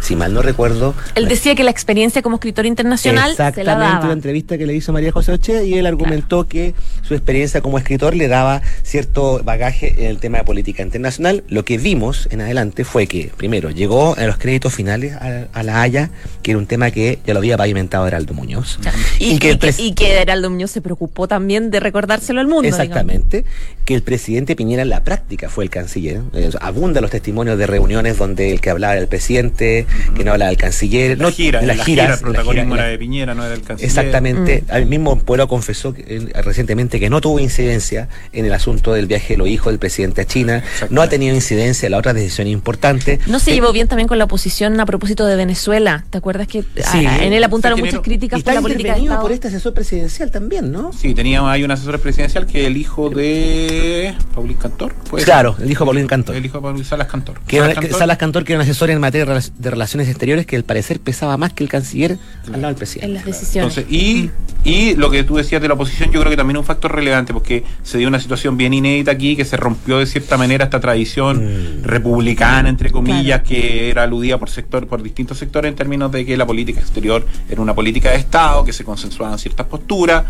Si 0.00 0.16
mal 0.16 0.32
no 0.32 0.40
recuerdo... 0.40 0.94
Él 1.16 1.28
decía 1.28 1.54
que 1.54 1.62
la 1.64 1.70
experiencia 1.70 2.22
como 2.22 2.36
escritor 2.36 2.64
internacional 2.64 3.34
se 3.36 3.42
la 3.42 3.48
Exactamente, 3.50 3.84
daba. 3.92 4.04
una 4.06 4.12
entrevista 4.14 4.56
que 4.56 4.64
le 4.66 4.74
hizo 4.74 4.90
María 4.90 5.12
José 5.12 5.32
Oche 5.32 5.66
y 5.66 5.74
él 5.74 5.84
argumentó 5.84 6.48
que 6.48 6.74
su 7.02 7.12
experiencia 7.14 7.60
como 7.60 7.76
escritor 7.76 8.16
le 8.16 8.26
daba 8.28 8.62
cierto 8.82 9.42
bagaje 9.44 9.94
en 9.98 10.06
el 10.06 10.16
tema 10.18 10.38
de 10.38 10.44
política 10.44 10.82
internacional. 10.82 11.44
Lo 11.48 11.64
que 11.66 11.76
vimos 11.76 12.26
en 12.30 12.40
adelante 12.40 12.84
fue 12.84 13.06
que, 13.06 13.30
primero, 13.36 13.68
llegó 13.70 14.16
a 14.16 14.24
los 14.24 14.38
créditos 14.38 14.72
finales 14.72 15.12
a, 15.12 15.48
a 15.52 15.62
La 15.62 15.82
Haya, 15.82 16.08
que 16.42 16.52
era 16.52 16.58
un 16.58 16.66
tema 16.66 16.90
que 16.90 17.18
ya 17.26 17.34
lo 17.34 17.40
había 17.40 17.58
pavimentado 17.58 18.06
Heraldo 18.08 18.32
Muñoz. 18.32 18.78
Y, 19.18 19.34
Y 19.34 19.38
que 19.38 19.48
y 19.48 19.50
el 19.50 19.58
que, 19.58 19.68
pres- 19.68 19.78
y 19.78 19.92
que 19.92 20.22
Heraldo 20.22 20.48
Muñoz 20.48 20.70
se 20.70 20.80
preocupó 20.80 21.28
también 21.28 21.70
de 21.70 21.80
recordárselo 21.80 22.40
al 22.40 22.46
mundo. 22.46 22.62
digamos. 22.62 22.80
Exactamente, 22.80 23.44
que 23.84 23.94
el 23.94 24.02
presidente 24.02 24.56
Piñera 24.56 24.80
en 24.80 24.88
la 24.88 25.04
práctica 25.04 25.50
fue 25.50 25.64
el 25.64 25.70
canciller. 25.70 26.13
Eh, 26.32 26.50
abundan 26.60 27.02
los 27.02 27.10
testimonios 27.10 27.58
de 27.58 27.66
reuniones 27.66 28.18
donde 28.18 28.50
el 28.52 28.60
que 28.60 28.70
hablaba 28.70 28.92
era 28.94 29.02
el 29.02 29.08
presidente, 29.08 29.86
que 30.16 30.24
no 30.24 30.32
hablaba 30.32 30.50
el 30.50 30.56
canciller. 30.56 31.16
La 31.18 31.24
no, 31.24 31.30
gira, 31.32 31.60
en 31.60 31.66
la 31.66 31.74
las 31.74 31.84
gira, 31.86 32.02
giras, 32.04 32.18
el 32.18 32.24
protagonismo 32.24 32.74
giras, 32.74 32.78
era 32.84 32.90
de 32.90 32.98
Piñera, 32.98 33.34
no 33.34 33.42
era 33.44 33.50
del 33.52 33.62
canciller. 33.62 33.88
Exactamente. 33.88 34.62
Mm. 34.68 34.72
Al 34.72 34.86
mismo 34.86 35.18
Pueblo 35.18 35.48
confesó 35.48 35.92
que, 35.94 36.04
eh, 36.06 36.42
recientemente 36.42 37.00
que 37.00 37.10
no 37.10 37.20
tuvo 37.20 37.38
incidencia 37.40 38.08
en 38.32 38.44
el 38.46 38.52
asunto 38.52 38.92
del 38.92 39.06
viaje 39.06 39.34
de 39.34 39.38
los 39.38 39.48
hijos 39.48 39.72
del 39.72 39.78
presidente 39.78 40.20
a 40.22 40.24
China. 40.26 40.62
No 40.90 41.02
ha 41.02 41.08
tenido 41.08 41.34
incidencia 41.34 41.86
en 41.86 41.92
la 41.92 41.98
otra 41.98 42.12
decisión 42.12 42.46
importante. 42.46 43.18
No 43.26 43.38
se 43.38 43.50
Eh, 43.50 43.54
llevó 43.54 43.72
bien 43.72 43.88
también 43.88 44.08
con 44.08 44.18
la 44.18 44.24
oposición 44.24 44.78
a 44.80 44.86
propósito 44.86 45.26
de 45.26 45.36
Venezuela. 45.36 46.04
¿Te 46.10 46.18
acuerdas 46.18 46.46
que 46.46 46.60
a- 46.60 46.90
Sí. 46.90 47.06
a- 47.06 47.24
en 47.24 47.32
él 47.32 47.42
apuntaron 47.44 47.78
muchas 47.80 48.00
críticas 48.00 48.42
por 48.42 48.54
la 48.54 48.60
política 48.60 48.94
de 48.94 49.00
Estado? 49.02 49.20
por 49.22 49.32
este 49.32 49.48
asesor 49.48 49.74
presidencial 49.74 50.30
también, 50.30 50.70
¿no? 50.72 50.92
Sí, 50.92 51.14
tenía, 51.14 51.48
hay 51.50 51.64
un 51.64 51.70
asesor 51.70 51.98
presidencial 52.00 52.46
que 52.46 52.62
es 52.62 52.66
el 52.66 52.76
hijo 52.76 53.10
de 53.10 54.14
Paulín 54.34 54.56
Cantor. 54.56 54.94
¿puede 55.10 55.24
Claro, 55.24 55.56
el 55.62 55.70
hijo 55.70 55.84
de 55.84 55.88
Paulín 55.88 56.03
Cantor. 56.06 56.36
El 56.36 56.44
hijo 56.46 56.58
de 56.58 56.62
Paulín 56.62 56.84
Salas 56.84 57.06
Cantor. 57.08 57.40
Que 57.46 57.56
era- 57.56 57.66
Salas 57.66 57.80
Cantor, 57.82 57.98
Salas 57.98 58.18
Cantor, 58.18 58.44
que 58.44 58.52
era 58.52 58.60
un 58.62 58.68
asesor 58.68 58.90
en 58.90 59.00
materia 59.00 59.26
de 59.26 59.32
rela- 59.34 59.52
de 59.58 59.70
relaciones 59.70 60.08
exteriores, 60.08 60.46
que 60.46 60.56
al 60.56 60.64
parecer 60.64 61.00
pesaba 61.00 61.36
más 61.36 61.52
que 61.52 61.64
el 61.64 61.70
canciller 61.70 62.18
al 62.46 62.52
lado 62.52 62.66
del 62.68 62.74
presidente. 62.76 63.06
En 63.06 63.14
las 63.14 63.24
decisiones. 63.24 63.76
Entonces, 63.78 63.92
y, 63.92 64.30
y 64.64 64.94
lo 64.94 65.10
que 65.10 65.24
tú 65.24 65.36
decías 65.36 65.60
de 65.62 65.68
la 65.68 65.74
oposición, 65.74 66.10
yo 66.12 66.20
creo 66.20 66.30
que 66.30 66.36
también 66.36 66.56
es 66.56 66.60
un 66.60 66.66
factor 66.66 66.94
relevante, 66.94 67.32
porque 67.32 67.64
se 67.82 67.98
dio 67.98 68.08
una 68.08 68.20
situación 68.20 68.56
bien 68.56 68.74
inédita 68.74 69.10
aquí, 69.12 69.36
que 69.36 69.44
se 69.44 69.56
rompió 69.56 69.98
de 69.98 70.06
cierta 70.06 70.36
manera 70.36 70.64
esta 70.64 70.80
tradición 70.80 71.80
Mm. 71.80 71.84
republicana, 71.84 72.68
entre 72.68 72.90
comillas, 72.90 73.40
Claro. 73.40 73.44
que 73.44 73.90
era 73.90 74.02
aludida 74.04 74.38
por 74.38 74.50
sector, 74.50 74.86
por 74.86 75.02
distintos 75.02 75.38
sectores 75.38 75.68
en 75.70 75.76
términos 75.76 76.10
de 76.12 76.24
que 76.26 76.36
la 76.36 76.46
política 76.46 76.80
exterior 76.80 77.26
era 77.48 77.60
una 77.60 77.74
política 77.74 78.10
de 78.10 78.16
Estado, 78.16 78.64
que 78.64 78.72
se 78.72 78.84
consensuaban 78.84 79.38
ciertas 79.38 79.66
posturas. 79.66 80.24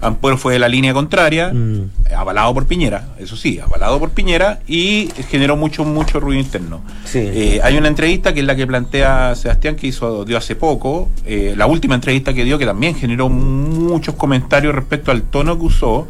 Ampuero 0.00 0.38
fue 0.38 0.54
de 0.54 0.58
la 0.58 0.68
línea 0.68 0.92
contraria, 0.94 1.52
Mm. 1.52 1.90
avalado 2.16 2.54
por 2.54 2.66
Piñera, 2.66 3.08
eso 3.18 3.36
sí, 3.36 3.58
avalado 3.58 3.98
por 3.98 4.10
Piñera, 4.10 4.60
y 4.66 5.08
generó 5.28 5.56
mucho, 5.56 5.84
mucho 5.84 6.20
ruido 6.20 6.40
interno. 6.40 6.80
Sí. 7.04 7.18
Eh, 7.20 7.60
hay 7.62 7.76
una 7.76 7.88
entrevista 7.88 8.32
que 8.32 8.40
es 8.40 8.46
la 8.46 8.56
que 8.56 8.66
plantea 8.66 9.34
Sebastián 9.34 9.76
que 9.76 9.88
hizo 9.88 10.24
dio 10.24 10.38
hace 10.38 10.56
poco, 10.56 11.08
eh, 11.26 11.54
la 11.56 11.66
última 11.66 11.94
entrevista 11.94 12.32
que 12.32 12.44
dio 12.44 12.58
que 12.58 12.66
también 12.66 12.94
generó 12.94 13.28
muchos 13.28 14.14
comentarios 14.14 14.74
respecto 14.74 15.10
al 15.10 15.22
tono 15.22 15.58
que 15.58 15.66
usó, 15.66 16.08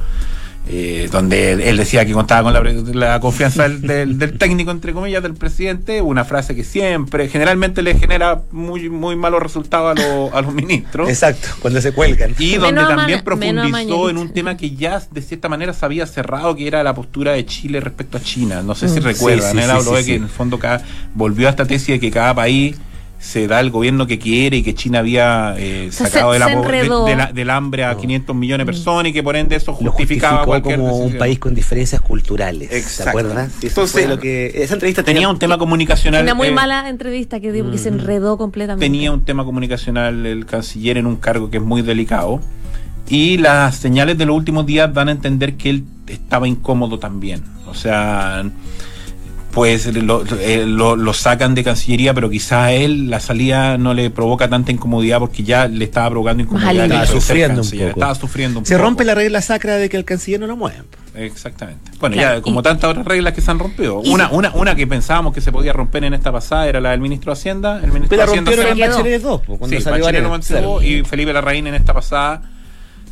eh, 0.69 1.09
donde 1.11 1.53
él, 1.69 1.77
decía 1.79 2.05
que 2.05 2.13
contaba 2.13 2.43
con 2.45 2.53
la, 2.53 2.61
pre- 2.61 2.95
la 2.95 3.19
confianza 3.19 3.65
del, 3.69 3.81
del- 3.81 4.19
del 4.19 4.39
técnico 4.39 4.71
entre 4.71 4.93
comillas 4.93 5.23
del 5.23 5.35
presidente, 5.35 6.01
una 6.03 6.25
frase 6.25 6.55
que 6.55 6.63
siempre, 6.65 7.29
generalmente 7.29 7.83
le 7.83 7.99
genera 7.99 8.43
muy 8.53 8.89
muy 8.91 9.17
malos 9.17 9.43
resultados 9.43 9.99
a, 9.99 10.03
los- 10.03 10.33
a 10.33 10.43
los 10.43 10.53
ministros. 10.55 11.09
Exacto, 11.09 11.49
cuando 11.61 11.81
se 11.81 11.93
cuelgan. 11.93 12.35
Y 12.39 12.53
Menos 12.59 12.63
donde 12.63 12.81
a 12.83 12.97
también 12.97 13.23
profundizó 13.25 14.11
en 14.11 14.19
un 14.19 14.33
tema 14.33 14.57
que 14.57 14.71
ya 14.77 15.03
de 15.11 15.23
cierta 15.23 15.49
manera 15.49 15.73
se 15.73 15.85
había 15.87 16.07
cerrado, 16.07 16.55
que 16.55 16.67
era 16.67 16.83
la 16.85 16.95
postura 16.95 17.33
de 17.33 17.45
Chile 17.47 17.81
respecto 17.81 18.19
a 18.19 18.21
China. 18.21 18.63
No 18.63 18.75
sé 18.75 18.89
si 18.89 19.01
Mm. 19.01 19.05
recuerdan, 19.05 19.53
Sí, 19.53 19.59
sí, 19.59 19.65
él 19.65 19.71
habló 19.71 19.91
sí, 19.91 19.97
de 19.97 20.03
sí. 20.03 20.11
que 20.11 20.17
en 20.17 20.23
el 20.25 20.29
fondo 20.29 20.59
cada, 20.59 20.83
volvió 21.15 21.47
a 21.49 21.51
esta 21.51 21.65
tesis 21.65 21.89
de 21.89 22.01
que 22.01 22.11
cada 22.11 22.35
país 22.35 22.77
se 23.21 23.47
da 23.47 23.61
el 23.61 23.71
gobierno 23.71 24.07
que 24.07 24.19
quiere 24.19 24.57
y 24.57 24.63
que 24.63 24.75
China 24.75 25.01
había 25.01 25.55
eh, 25.59 25.91
sacado 25.93 26.29
se- 26.33 26.39
de 26.39 26.39
la 26.39 26.47
de- 26.47 27.17
la- 27.17 27.33
del 27.33 27.51
hambre 27.51 27.85
a 27.85 27.95
500 27.95 28.35
millones 28.35 28.67
de 28.67 28.73
personas 28.73 29.11
y 29.11 29.13
que 29.13 29.23
por 29.23 29.37
ende 29.37 29.57
eso 29.57 29.75
justificaba 29.75 30.45
cualquier 30.47 30.77
como 30.77 30.89
un 30.95 30.99
decisión. 31.01 31.19
país 31.19 31.39
con 31.39 31.55
diferencias 31.55 32.01
culturales. 32.01 32.71
¿Te 32.71 32.79
Exacto. 32.79 33.11
acuerdas? 33.11 33.53
Sí, 33.61 33.67
eso 33.67 33.83
Entonces, 33.83 34.09
lo 34.09 34.19
que 34.19 34.47
esa 34.55 34.73
entrevista 34.75 35.03
Tenía 35.03 35.29
un 35.29 35.39
tema 35.39 35.59
comunicacional. 35.59 36.23
Una 36.23 36.33
muy 36.35 36.49
eh, 36.49 36.53
mala 36.53 36.89
entrevista 36.89 37.41
que, 37.41 37.53
dio, 37.53 37.71
que 37.71 37.77
se 37.77 37.91
Mm. 37.91 37.95
enredó 38.01 38.39
completamente. 38.39 38.87
tenía 38.87 39.13
un 39.13 39.23
tema 39.25 39.45
comunicacional 39.45 40.25
el 40.25 40.47
canciller 40.47 40.97
en 40.97 41.07
un 41.07 41.17
cargo 41.17 41.51
que 41.51 41.59
es 41.59 41.63
muy 41.63 41.83
delicado 41.83 42.41
y 43.09 43.37
las 43.37 43.77
señales 43.77 44.17
de 44.17 44.25
los 44.25 44.35
últimos 44.35 44.65
días 44.65 44.95
dan 44.95 45.09
a 45.09 45.13
entender 45.13 45.55
que 45.59 45.69
él 45.69 45.85
estaba 46.07 46.49
incómodo 46.49 46.99
también. 46.99 47.43
O 47.67 47.75
sea, 47.75 48.45
pues 49.51 49.87
lo, 49.95 50.25
eh, 50.41 50.65
lo- 50.67 50.97
lo 50.97 51.13
sacan 51.13 51.55
de 51.55 51.65
Cancillería, 51.65 52.15
pero 52.15 52.31
quizá 52.31 52.65
a 52.67 52.73
él 52.73 53.11
la 53.11 53.21
salida 53.21 53.77
no 53.79 53.95
le 53.95 54.11
provoca 54.11 54.49
tanta 54.49 54.71
incomodidad 54.73 55.19
porque 55.19 55.43
ya 55.43 55.67
le 55.69 55.85
estaba 55.85 56.11
provocando 56.11 56.43
incomodidad. 56.43 56.85
Estaba 56.85 57.07
sufriendo 57.07 57.61
un 57.63 57.71
poco. 57.71 57.85
Estaba 57.85 58.15
sufriendo 58.15 58.59
un 58.61 58.67
Se 58.67 58.75
poco. 58.75 58.85
rompe 58.85 59.05
la 59.05 59.15
regla 59.15 59.43
sacra 59.43 59.77
de 59.77 59.89
que 59.89 59.97
el 59.97 60.05
canciller 60.05 60.41
no 60.41 60.47
lo 60.47 60.57
mueven. 60.57 60.85
Exactamente. 61.15 61.91
Bueno, 61.99 62.15
Claro, 62.17 62.37
ya 62.39 62.43
como 62.43 62.61
y- 62.61 62.63
tantas 62.63 62.91
otras 62.91 63.05
reglas 63.07 63.35
que 63.35 63.41
se 63.41 63.51
han 63.51 63.59
rompido. 63.59 63.99
Una, 64.01 64.31
una, 64.31 64.53
una 64.55 64.75
que 64.75 64.87
pensábamos 64.87 65.35
que 65.35 65.41
se 65.41 65.51
podía 65.53 65.73
romper 65.73 66.05
en 66.05 66.15
esta 66.15 66.31
pasada 66.33 66.69
era 66.69 66.81
la 66.81 66.91
del 66.93 67.01
ministro 67.01 67.33
de 67.33 67.39
Hacienda. 67.39 67.81
El 67.83 67.91
ministro 67.93 68.09
Pero 68.11 68.21
la 68.21 68.27
de 68.27 68.31
Hacienda 68.33 68.51
rompieron 68.53 68.77
se- 68.79 68.85
en. 68.85 68.91
Bachelet 68.97 69.23
2, 69.23 69.41
pues, 69.47 69.59
cuando 69.59 69.77
sí, 69.77 69.83
salió 69.83 70.05
Bachelet 70.05 70.23
lo 70.23 70.31
mantuvo 70.31 70.79
Claro. 70.79 70.83
y 70.83 71.03
Felipe 71.05 71.33
Larraín 71.33 71.67
en 71.67 71.75
esta 71.75 71.93
pasada 71.93 72.43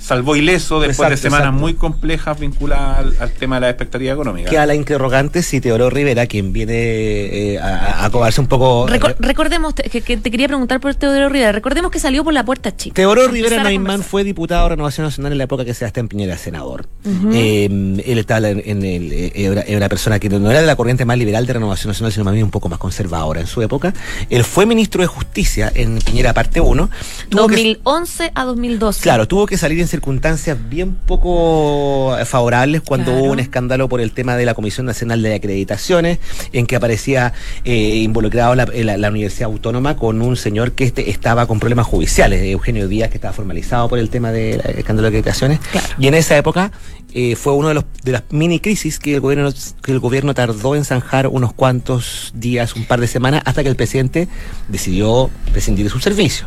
salvó 0.00 0.36
ileso 0.36 0.80
después 0.80 1.10
de 1.10 1.16
semanas 1.16 1.46
exacto. 1.48 1.60
muy 1.60 1.74
complejas 1.74 2.38
vinculadas 2.38 2.98
al, 2.98 3.16
al 3.20 3.32
tema 3.32 3.56
de 3.56 3.60
la 3.62 3.70
expectativa 3.70 4.12
económica. 4.12 4.48
Queda 4.50 4.64
la 4.66 4.74
interrogante 4.74 5.42
si 5.42 5.60
Teodoro 5.60 5.90
Rivera, 5.90 6.26
quien 6.26 6.52
viene 6.52 6.74
eh, 6.74 7.58
a, 7.58 8.04
a 8.04 8.10
cobarse 8.10 8.40
un 8.40 8.46
poco. 8.46 8.86
Recor- 8.88 9.16
recordemos 9.18 9.74
te- 9.74 9.84
que, 9.90 10.00
que 10.00 10.16
te 10.16 10.30
quería 10.30 10.46
preguntar 10.46 10.80
por 10.80 10.94
Teodoro 10.94 11.28
Rivera. 11.28 11.52
Recordemos 11.52 11.90
que 11.90 11.98
salió 11.98 12.24
por 12.24 12.32
la 12.32 12.44
puerta 12.44 12.74
chica. 12.76 12.94
Teodoro 12.94 13.28
Rivera 13.28 13.62
Naimán 13.62 14.02
fue 14.02 14.24
diputado 14.24 14.64
de 14.64 14.68
Renovación 14.70 15.06
Nacional 15.06 15.32
en 15.32 15.38
la 15.38 15.44
época 15.44 15.64
que 15.64 15.74
Sebastián 15.74 16.08
Piñera 16.08 16.32
era 16.34 16.42
senador. 16.42 16.86
Eh, 17.32 17.64
él 18.04 18.18
estaba 18.18 18.48
en, 18.48 18.62
en 18.64 18.84
el, 18.84 19.12
eh, 19.12 19.32
era, 19.34 19.62
era 19.62 19.76
una 19.78 19.88
persona 19.88 20.18
que 20.18 20.28
no 20.28 20.50
era 20.50 20.60
de 20.60 20.66
la 20.66 20.76
corriente 20.76 21.04
más 21.04 21.18
liberal 21.18 21.46
de 21.46 21.52
Renovación 21.54 21.88
Nacional, 21.90 22.12
sino 22.12 22.24
más 22.24 22.34
bien 22.34 22.44
un 22.44 22.50
poco 22.50 22.68
más 22.68 22.78
conservadora 22.78 23.40
en 23.40 23.46
su 23.46 23.60
época. 23.62 23.92
Él 24.30 24.44
fue 24.44 24.64
ministro 24.66 25.00
de 25.02 25.06
Justicia 25.08 25.70
en 25.74 25.98
Piñera 25.98 26.32
parte 26.32 26.60
1. 26.60 26.88
2011 27.30 28.32
a 28.34 28.44
2012. 28.44 29.00
Claro, 29.02 29.26
tuvo 29.26 29.46
que 29.46 29.56
salir 29.58 29.80
en 29.80 29.87
circunstancias 29.90 30.56
bien 30.68 30.94
poco 30.94 32.16
eh, 32.18 32.24
favorables 32.24 32.82
cuando 32.82 33.06
Claro. 33.12 33.24
hubo 33.24 33.32
un 33.32 33.40
escándalo 33.40 33.88
por 33.88 34.00
el 34.00 34.12
tema 34.12 34.36
de 34.36 34.44
la 34.44 34.54
Comisión 34.54 34.86
Nacional 34.86 35.22
de 35.22 35.34
Acreditaciones, 35.34 36.18
en 36.52 36.66
que 36.66 36.76
aparecía 36.76 37.32
eh, 37.64 37.96
involucrado 37.96 38.54
la, 38.54 38.66
la- 38.66 38.96
la 38.96 39.08
Universidad 39.10 39.50
Autónoma 39.50 39.96
con 39.96 40.20
un 40.22 40.36
señor 40.36 40.72
que 40.72 40.84
este, 40.84 41.10
estaba 41.10 41.46
con 41.46 41.58
problemas 41.60 41.86
judiciales, 41.86 42.42
Eugenio 42.42 42.88
Díaz, 42.88 43.10
que 43.10 43.16
estaba 43.16 43.32
formalizado 43.32 43.88
por 43.88 43.98
el 43.98 44.10
tema 44.10 44.32
del 44.32 44.60
escándalo 44.60 45.10
de 45.10 45.18
acreditaciones. 45.18 45.60
Claro. 45.72 45.86
Y 45.98 46.06
en 46.08 46.14
esa 46.14 46.36
época 46.36 46.72
eh, 47.14 47.36
fue 47.36 47.52
uno 47.54 47.68
de, 47.68 47.74
los, 47.74 47.84
de 48.04 48.12
las 48.12 48.22
mini 48.30 48.60
crisis 48.60 48.98
que 48.98 49.14
el 49.14 49.20
gobierno 49.20 49.50
que 49.82 49.92
el 49.92 49.98
gobierno 49.98 50.34
tardó 50.34 50.74
en 50.76 50.84
zanjar 50.84 51.26
unos 51.28 51.52
cuantos 51.54 52.32
días, 52.34 52.74
un 52.76 52.84
par 52.84 53.00
de 53.00 53.06
semanas, 53.06 53.42
hasta 53.46 53.62
que 53.62 53.68
el 53.70 53.76
presidente 53.76 54.28
decidió 54.68 55.30
prescindir 55.52 55.84
de 55.84 55.90
su 55.90 56.00
servicio. 56.00 56.46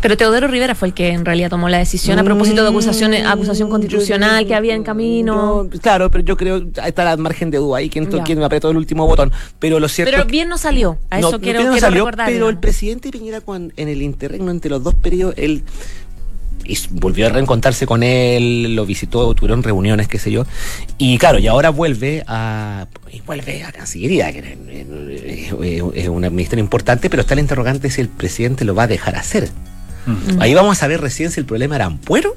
Pero 0.00 0.16
Teodoro 0.16 0.48
Rivera 0.48 0.74
fue 0.74 0.88
el 0.88 0.94
que 0.94 1.10
en 1.10 1.24
realidad 1.24 1.50
tomó 1.50 1.68
la 1.68 1.78
decisión 1.78 2.18
a 2.18 2.24
propósito 2.24 2.62
de 2.62 2.68
acusaciones, 2.68 3.24
Mm, 3.24 3.28
acusación 3.28 3.70
constitucional 3.70 4.46
que 4.46 4.54
había 4.54 4.74
en 4.74 4.82
camino. 4.82 5.68
Claro, 5.80 6.10
pero 6.10 6.24
yo 6.24 6.36
creo 6.36 6.62
está 6.84 7.10
al 7.10 7.18
margen 7.18 7.50
de 7.50 7.58
duda 7.58 7.78
ahí 7.78 7.88
quién 7.88 8.08
me 8.38 8.44
apretó 8.44 8.70
el 8.70 8.76
último 8.76 9.06
botón. 9.06 9.32
Pero 9.58 9.78
lo 9.78 9.88
cierto 9.88 10.10
Pero 10.12 10.24
bien 10.24 10.48
no 10.48 10.58
salió. 10.58 10.98
A 11.10 11.18
eso 11.20 11.32
no, 11.32 11.40
quiero, 11.40 11.60
no 11.62 11.70
quiero 11.70 11.80
salió, 11.86 12.04
recordar. 12.04 12.28
pero 12.28 12.48
el 12.48 12.58
presidente 12.58 13.10
Piñera 13.10 13.42
en 13.76 13.88
el 13.88 14.02
interregno 14.02 14.50
entre 14.50 14.70
los 14.70 14.82
dos 14.82 14.94
periodos, 14.94 15.34
él 15.36 15.62
y 16.64 16.78
volvió 16.90 17.26
a 17.26 17.30
reencontrarse 17.30 17.86
con 17.86 18.02
él, 18.02 18.74
lo 18.76 18.86
visitó, 18.86 19.34
tuvieron 19.34 19.62
reuniones, 19.62 20.08
qué 20.08 20.18
sé 20.18 20.30
yo. 20.30 20.46
Y 20.98 21.18
claro, 21.18 21.38
y 21.38 21.46
ahora 21.46 21.70
vuelve 21.70 22.22
a 22.26 22.86
y 23.12 23.20
vuelve 23.20 23.64
a 23.64 23.72
Cancillería, 23.72 24.32
que 24.32 24.38
es- 24.38 25.52
es 25.52 25.52
es- 25.52 25.82
es 26.04 26.08
un 26.08 26.20
ministerio 26.22 26.62
importante, 26.62 27.10
pero 27.10 27.22
está 27.22 27.34
el 27.34 27.40
interrogante 27.40 27.90
si 27.90 28.00
el 28.00 28.08
presidente 28.08 28.64
lo 28.64 28.74
va 28.74 28.84
a 28.84 28.86
dejar 28.88 29.16
hacer. 29.16 29.48
Ahí 30.40 30.52
vamos 30.54 30.82
a 30.82 30.86
ver 30.88 31.00
recién 31.00 31.30
si 31.30 31.38
el 31.40 31.46
problema 31.46 31.76
era 31.76 31.84
Ampuero 31.86 32.36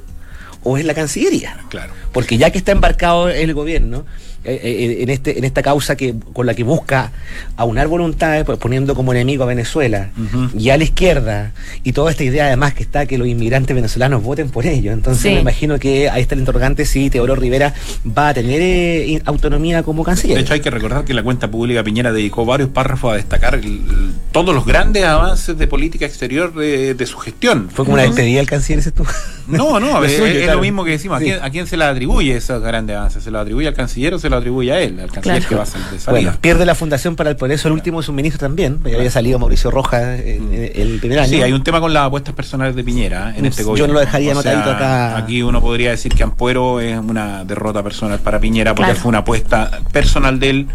o 0.62 0.78
es 0.78 0.84
la 0.84 0.94
Cancillería. 0.94 1.56
Claro. 1.68 1.92
Porque 2.12 2.38
ya 2.38 2.50
que 2.50 2.58
está 2.58 2.72
embarcado 2.72 3.28
el 3.28 3.54
gobierno 3.54 4.04
eh, 4.46 4.60
eh, 4.62 4.96
en, 5.02 5.10
este, 5.10 5.38
en 5.38 5.44
esta 5.44 5.62
causa 5.62 5.96
que 5.96 6.14
con 6.32 6.46
la 6.46 6.54
que 6.54 6.62
busca 6.64 7.12
aunar 7.56 7.88
voluntades, 7.88 8.44
pues, 8.44 8.58
poniendo 8.58 8.94
como 8.94 9.12
enemigo 9.12 9.44
a 9.44 9.46
Venezuela 9.46 10.10
y 10.58 10.70
a 10.70 10.78
la 10.78 10.84
izquierda, 10.84 11.52
y 11.84 11.92
toda 11.92 12.10
esta 12.10 12.24
idea 12.24 12.46
además 12.46 12.74
que 12.74 12.82
está 12.82 13.06
que 13.06 13.18
los 13.18 13.26
inmigrantes 13.28 13.74
venezolanos 13.74 14.22
voten 14.22 14.50
por 14.50 14.66
ello. 14.66 14.92
Entonces 14.92 15.22
Sí. 15.22 15.30
me 15.30 15.40
imagino 15.40 15.78
que 15.78 16.08
ahí 16.10 16.22
está 16.22 16.34
el 16.34 16.40
interrogante 16.40 16.84
si 16.86 17.10
Teodoro 17.10 17.34
Rivera 17.36 17.74
va 18.06 18.28
a 18.28 18.34
tener 18.34 18.60
eh, 18.62 19.20
autonomía 19.24 19.82
como 19.82 20.04
canciller. 20.04 20.36
De 20.36 20.42
hecho, 20.42 20.54
hay 20.54 20.60
que 20.60 20.70
recordar 20.70 21.04
que 21.04 21.14
la 21.14 21.22
cuenta 21.22 21.50
pública 21.50 21.82
Piñera 21.82 22.12
dedicó 22.12 22.44
varios 22.44 22.68
párrafos 22.70 23.12
a 23.12 23.16
destacar 23.16 23.54
el- 23.56 23.64
el- 23.64 24.12
todos 24.32 24.54
los 24.54 24.64
grandes 24.66 25.04
avances 25.04 25.56
de 25.58 25.66
política 25.66 26.06
exterior 26.06 26.54
de, 26.54 26.94
de 26.94 27.06
su 27.06 27.18
gestión. 27.18 27.68
Fue 27.70 27.84
como 27.84 27.94
una 27.94 28.02
despedida 28.02 28.38
del 28.38 28.46
canciller, 28.46 28.80
ese 28.80 28.92
tú. 28.92 29.04
No, 29.48 29.80
no, 29.80 29.86
Lo 30.00 30.04
es, 30.04 30.12
suyo, 30.12 30.26
es 30.26 30.42
claro. 30.42 30.54
lo 30.56 30.62
mismo 30.62 30.84
que 30.84 30.90
decimos. 30.92 31.16
¿A, 31.16 31.20
Sí. 31.20 31.24
quién, 31.26 31.38
a 31.42 31.50
quién 31.50 31.66
se 31.66 31.76
le 31.76 31.84
atribuye 31.84 32.36
esos 32.36 32.62
grandes 32.62 32.96
avances? 32.96 33.22
¿Se 33.24 33.30
lo 33.30 33.38
atribuye 33.40 33.66
al 33.68 33.74
canciller 33.74 34.14
o 34.14 34.18
se 34.18 34.28
lo 34.36 34.40
atribuye 34.40 34.72
a 34.72 34.80
él? 34.80 35.00
Al 35.00 35.10
canciller 35.10 35.38
Claro. 35.38 35.48
que 35.48 35.54
va 35.56 35.62
a 35.62 35.66
salir 35.66 35.86
de 35.88 35.98
salida. 35.98 36.10
Bueno, 36.22 36.38
pierde 36.40 36.64
la 36.66 36.74
Fundación 36.74 37.16
para 37.16 37.30
el 37.30 37.36
Progreso, 37.36 37.68
el 37.68 37.74
último 37.74 38.02
suministro 38.02 38.38
también. 38.40 38.78
Ya 38.84 38.96
había 38.96 39.10
salido 39.10 39.38
Mauricio 39.38 39.70
Rojas 39.70 40.20
en, 40.20 40.52
en 40.52 40.70
el 40.80 40.98
primer 41.00 41.18
año. 41.20 41.28
Sí, 41.30 41.42
hay 41.42 41.52
un 41.52 41.64
tema 41.64 41.80
con 41.80 41.92
las 41.92 42.04
apuestas 42.06 42.34
personales 42.34 42.76
de 42.76 42.84
Piñera 42.84 43.30
¿eh? 43.30 43.34
en 43.38 43.42
Yo 43.44 43.48
este 43.50 43.62
no 43.62 43.68
gobierno. 43.68 43.94
lo 43.94 44.00
dejaría 44.00 44.36
O 44.36 44.42
sea, 44.42 44.52
anotadito 44.52 44.76
acá. 44.76 45.16
Aquí 45.16 45.42
uno 45.42 45.60
podría 45.60 45.90
decir 45.90 46.14
que 46.14 46.22
Ampuero 46.22 46.80
es 46.80 46.98
una 46.98 47.44
derrota 47.44 47.82
personal 47.82 48.18
para 48.20 48.38
Piñera 48.40 48.74
porque 48.74 48.90
Claro. 48.92 49.00
fue 49.00 49.08
una 49.08 49.18
apuesta 49.18 49.70
personal 49.92 50.38
de 50.38 50.50
él. 50.50 50.66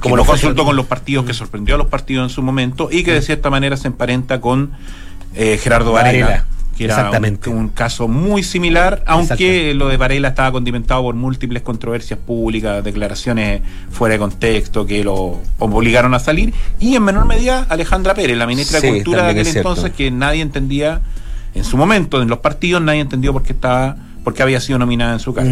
Como 0.00 0.16
lo 0.16 0.22
lo 0.22 0.26
consultó 0.26 0.64
con 0.64 0.76
los 0.76 0.86
partidos, 0.86 1.26
que 1.26 1.34
sorprendió 1.34 1.74
a 1.74 1.78
los 1.78 1.88
partidos 1.88 2.24
en 2.24 2.30
su 2.34 2.42
momento 2.42 2.88
y 2.90 3.04
que 3.04 3.12
de 3.12 3.20
cierta 3.20 3.50
manera 3.50 3.76
se 3.76 3.88
emparenta 3.88 4.40
con 4.40 4.70
eh, 5.34 5.58
Gerardo 5.62 5.92
Varela, 5.92 6.26
Varela, 6.26 6.46
que 6.80 6.86
era 6.86 7.10
un, 7.10 7.38
un 7.56 7.68
caso 7.68 8.08
muy 8.08 8.42
similar, 8.42 9.02
aunque 9.06 9.74
lo 9.74 9.88
de 9.88 9.98
Varela 9.98 10.28
estaba 10.28 10.50
condimentado 10.50 11.02
por 11.02 11.14
múltiples 11.14 11.62
controversias 11.62 12.18
públicas, 12.18 12.82
declaraciones 12.82 13.60
fuera 13.90 14.14
de 14.14 14.18
contexto 14.18 14.86
que 14.86 15.04
lo 15.04 15.40
obligaron 15.58 16.14
a 16.14 16.18
salir, 16.18 16.54
y 16.78 16.96
en 16.96 17.02
menor 17.02 17.26
medida 17.26 17.66
Alejandra 17.68 18.14
Pérez, 18.14 18.38
la 18.38 18.46
ministra 18.46 18.80
Sí, 18.80 18.86
de 18.86 18.92
Cultura 18.94 19.24
de 19.24 19.40
aquel 19.40 19.56
entonces, 19.56 19.92
que 19.92 20.10
nadie 20.10 20.40
entendía 20.40 21.02
en 21.54 21.64
su 21.64 21.76
momento, 21.76 22.22
en 22.22 22.28
los 22.28 22.38
partidos, 22.38 22.80
nadie 22.80 23.00
entendió 23.00 23.34
por 23.34 23.42
qué 23.42 23.52
estaba, 23.52 23.96
por 24.22 24.34
qué 24.34 24.42
había 24.42 24.60
sido 24.60 24.78
nominada 24.78 25.12
en 25.14 25.20
su 25.20 25.32
cargo. 25.34 25.50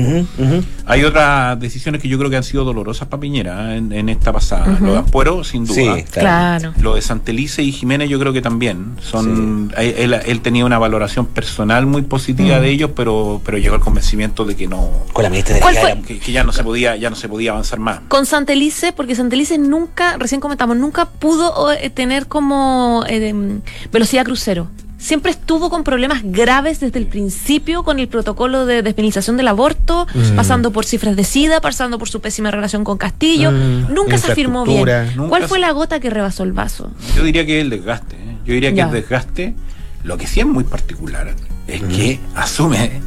Hay 0.86 1.04
otras 1.04 1.58
decisiones 1.60 2.00
que 2.02 2.08
yo 2.08 2.18
creo 2.18 2.30
que 2.30 2.36
han 2.36 2.42
sido 2.44 2.64
dolorosas 2.64 3.08
para 3.08 3.20
Piñera 3.20 3.74
¿eh? 3.74 3.78
en, 3.78 3.92
en 3.92 4.08
esta 4.08 4.32
pasada. 4.32 4.78
Lo 4.80 4.92
de 4.92 4.98
Ampuero, 4.98 5.44
sin 5.44 5.64
duda. 5.64 5.96
Sí, 5.96 6.04
Claro. 6.12 6.72
Lo 6.80 6.94
de 6.94 7.02
Santelice 7.02 7.62
y 7.62 7.72
Jiménez 7.72 8.08
yo 8.08 8.18
creo 8.18 8.32
que 8.32 8.42
también 8.42 8.96
son 9.02 9.72
él, 9.76 9.94
él- 9.96 10.20
él 10.26 10.40
tenía 10.40 10.64
una 10.64 10.78
valoración 10.78 11.26
personal 11.26 11.86
muy 11.86 12.02
positiva 12.02 12.60
de 12.60 12.70
ellos 12.70 12.90
pero 12.94 13.40
pero 13.44 13.58
llegó 13.58 13.74
al 13.74 13.80
convencimiento 13.80 14.44
de 14.44 14.56
que 14.56 14.66
no 14.68 14.90
Con 15.12 15.22
la 15.24 15.30
ministra 15.30 15.56
de 15.56 15.60
¿Cuál 15.60 15.74
la 15.74 15.96
que, 16.02 16.18
que 16.18 16.32
ya 16.32 16.44
no 16.44 16.52
se 16.52 16.62
podía 16.64 16.96
ya 16.96 17.10
no 17.10 17.16
se 17.16 17.28
podía 17.28 17.52
avanzar 17.52 17.78
más 17.78 18.00
Con 18.08 18.26
Santelice, 18.26 18.92
porque 18.92 19.14
Santelice 19.14 19.58
nunca, 19.58 20.16
recién 20.18 20.40
comentamos, 20.40 20.76
nunca 20.76 21.06
pudo 21.06 21.72
eh, 21.72 21.90
tener 21.90 22.26
como 22.26 23.04
eh, 23.08 23.28
em, 23.28 23.60
velocidad 23.92 24.24
crucero. 24.24 24.68
Siempre 24.98 25.30
estuvo 25.30 25.70
con 25.70 25.84
problemas 25.84 26.22
graves 26.24 26.80
desde 26.80 26.98
el 26.98 27.06
principio 27.06 27.84
con 27.84 28.00
el 28.00 28.08
protocolo 28.08 28.66
de 28.66 28.82
despenalización 28.82 29.36
del 29.36 29.46
aborto, 29.46 30.06
Mm. 30.12 30.34
pasando 30.34 30.72
por 30.72 30.84
cifras 30.84 31.14
de 31.14 31.22
SIDA, 31.22 31.60
pasando 31.60 31.98
por 32.00 32.08
su 32.08 32.20
pésima 32.20 32.50
relación 32.50 32.82
con 32.82 32.98
Castillo. 32.98 33.52
Mm, 33.52 33.94
Nunca 33.94 34.18
se 34.18 34.32
afirmó 34.32 34.64
bien. 34.64 34.84
Nunca 35.16 35.28
¿Cuál 35.28 35.44
fue 35.48 35.60
la 35.60 35.70
gota 35.70 36.00
que 36.00 36.10
rebasó 36.10 36.42
el 36.42 36.52
vaso? 36.52 36.90
yo 37.16 37.22
diría 37.22 37.46
que 37.46 37.58
es 37.58 37.62
el 37.64 37.70
desgaste 37.70 38.16
¿eh? 38.16 38.36
yo 38.44 38.54
diría 38.54 38.70
que 38.70 38.76
Ya. 38.76 38.86
el 38.86 38.92
desgaste 38.92 39.54
lo 40.02 40.16
que 40.18 40.26
sí 40.26 40.40
es 40.40 40.46
muy 40.46 40.64
particular 40.64 41.32
es 41.68 41.80
que 41.82 42.18
asume 42.34 43.00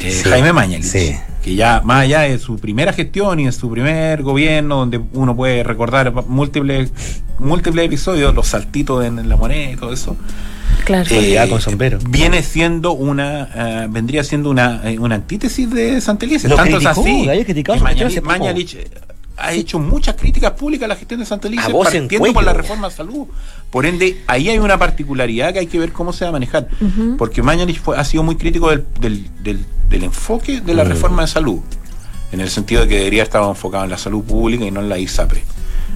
eh, 0.00 0.10
Sí. 0.12 0.28
Jaime 0.28 0.52
Mañalich 0.52 0.84
Sí. 0.84 1.16
Que 1.44 1.54
ya 1.54 1.82
más 1.84 2.02
allá 2.04 2.20
de 2.22 2.38
su 2.38 2.56
primera 2.58 2.92
gestión 2.92 3.38
y 3.38 3.44
de 3.44 3.52
su 3.52 3.70
primer 3.70 4.22
gobierno 4.22 4.76
donde 4.76 5.00
uno 5.12 5.36
puede 5.36 5.62
recordar 5.62 6.10
múltiples 6.26 6.90
múltiples 7.38 7.84
episodios 7.86 8.34
los 8.34 8.46
saltitos 8.48 9.04
en, 9.04 9.18
en 9.18 9.28
la 9.28 9.36
moneda 9.36 9.72
y 9.72 9.76
todo 9.76 9.92
eso 9.92 10.16
Claro. 10.84 11.08
Eh, 11.12 11.46
con 11.48 11.60
sombrero. 11.62 11.98
Viene 12.10 12.42
siendo 12.42 12.92
una, 12.92 13.48
eh, 13.54 13.86
vendría 13.88 14.22
siendo 14.22 14.50
una, 14.50 14.82
eh, 14.84 14.98
una 14.98 15.14
antítesis 15.14 15.70
de 15.70 15.98
Santelices. 16.00 16.50
Tanto 16.54 16.76
es 16.76 16.84
criticó, 16.84 17.00
así. 17.32 17.44
criticado 17.44 17.78
su 17.78 17.84
gestión 17.86 18.24
Mañalich, 18.26 18.76
ha 19.36 19.52
hecho 19.52 19.78
muchas 19.78 20.14
críticas 20.16 20.50
públicas 20.52 20.84
a 20.84 20.88
la 20.88 20.96
gestión 20.96 21.20
de 21.20 21.26
Santelices, 21.26 21.72
partiendo 21.72 22.32
por 22.34 22.44
la 22.44 22.52
reforma 22.52 22.88
de 22.90 22.94
salud. 22.94 23.26
Por 23.70 23.86
ende, 23.86 24.22
ahí 24.26 24.50
hay 24.50 24.58
una 24.58 24.76
particularidad 24.78 25.52
que 25.54 25.60
hay 25.60 25.66
que 25.68 25.78
ver 25.78 25.92
cómo 25.92 26.12
se 26.12 26.24
va 26.24 26.28
a 26.30 26.32
manejar. 26.32 26.68
Porque 27.16 27.42
Mañalich 27.42 27.80
fue, 27.80 27.96
ha 27.96 28.04
sido 28.04 28.22
muy 28.22 28.36
crítico 28.36 28.68
del, 28.68 28.84
del, 29.00 29.26
del- 29.42 29.64
del 29.88 30.04
enfoque 30.04 30.60
de 30.60 30.74
la 30.74 30.84
Mm. 30.84 30.88
reforma 30.88 31.22
de 31.22 31.28
salud. 31.28 31.60
En 32.32 32.40
el 32.40 32.50
sentido 32.50 32.82
de 32.82 32.88
que 32.88 32.98
debería 32.98 33.22
estar 33.22 33.42
enfocado 33.42 33.84
en 33.84 33.90
la 33.90 33.98
salud 33.98 34.24
pública 34.24 34.64
y 34.64 34.70
no 34.70 34.80
en 34.80 34.88
la 34.88 34.98
ISAPRE. 34.98 35.44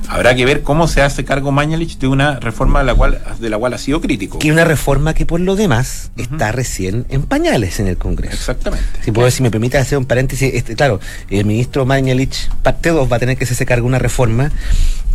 Habrá 0.09 0.35
que 0.35 0.47
ver 0.47 0.63
cómo 0.63 0.87
se 0.89 1.03
hace 1.03 1.25
cargo 1.25 1.51
Mañalich 1.53 1.99
de 1.99 2.07
una 2.07 2.39
reforma 2.41 2.79
de 2.79 2.87
la 2.87 2.95
cual, 2.95 3.21
de 3.39 3.51
la 3.51 3.59
cual 3.59 3.75
ha 3.75 3.79
sido 3.79 4.01
crítico. 4.01 4.39
Que 4.39 4.51
una 4.53 4.65
reforma 4.65 5.13
que 5.13 5.27
por 5.27 5.41
lo 5.41 5.55
demás 5.57 6.11
está 6.17 6.51
recién 6.53 7.05
en 7.11 7.23
pañales 7.25 7.79
en 7.81 7.89
el 7.89 7.99
Congreso. 7.99 8.35
Exactamente. 8.35 8.87
Si 9.05 9.11
puedo, 9.13 9.31
si 9.31 9.43
me 9.43 9.51
permite 9.51 9.77
hacer 9.77 9.99
un 9.99 10.07
paréntesis, 10.07 10.55
este, 10.55 10.77
claro, 10.77 11.01
el 11.29 11.45
ministro 11.45 11.85
Mañalich, 11.85 12.49
parte 12.63 12.89
2, 12.91 13.11
va 13.11 13.17
a 13.17 13.19
tener 13.19 13.37
que 13.37 13.45
hacerse 13.45 13.67
cargo 13.67 13.85
de 13.85 13.89
una 13.89 13.99
reforma 13.99 14.51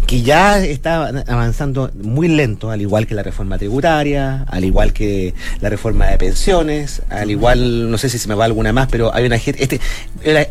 que 0.05 0.21
ya 0.21 0.59
está 0.63 1.07
avanzando 1.27 1.91
muy 2.01 2.27
lento, 2.27 2.69
al 2.69 2.81
igual 2.81 3.07
que 3.07 3.15
la 3.15 3.23
reforma 3.23 3.57
tributaria, 3.57 4.45
al 4.49 4.63
igual 4.65 4.93
que 4.93 5.33
la 5.61 5.69
reforma 5.69 6.07
de 6.07 6.17
pensiones, 6.17 7.01
al 7.09 7.31
igual, 7.31 7.89
no 7.89 7.97
sé 7.97 8.09
si 8.09 8.17
se 8.17 8.27
me 8.27 8.35
va 8.35 8.45
alguna 8.45 8.73
más, 8.73 8.87
pero 8.89 9.13
hay 9.13 9.25
una, 9.25 9.35
este, 9.37 9.79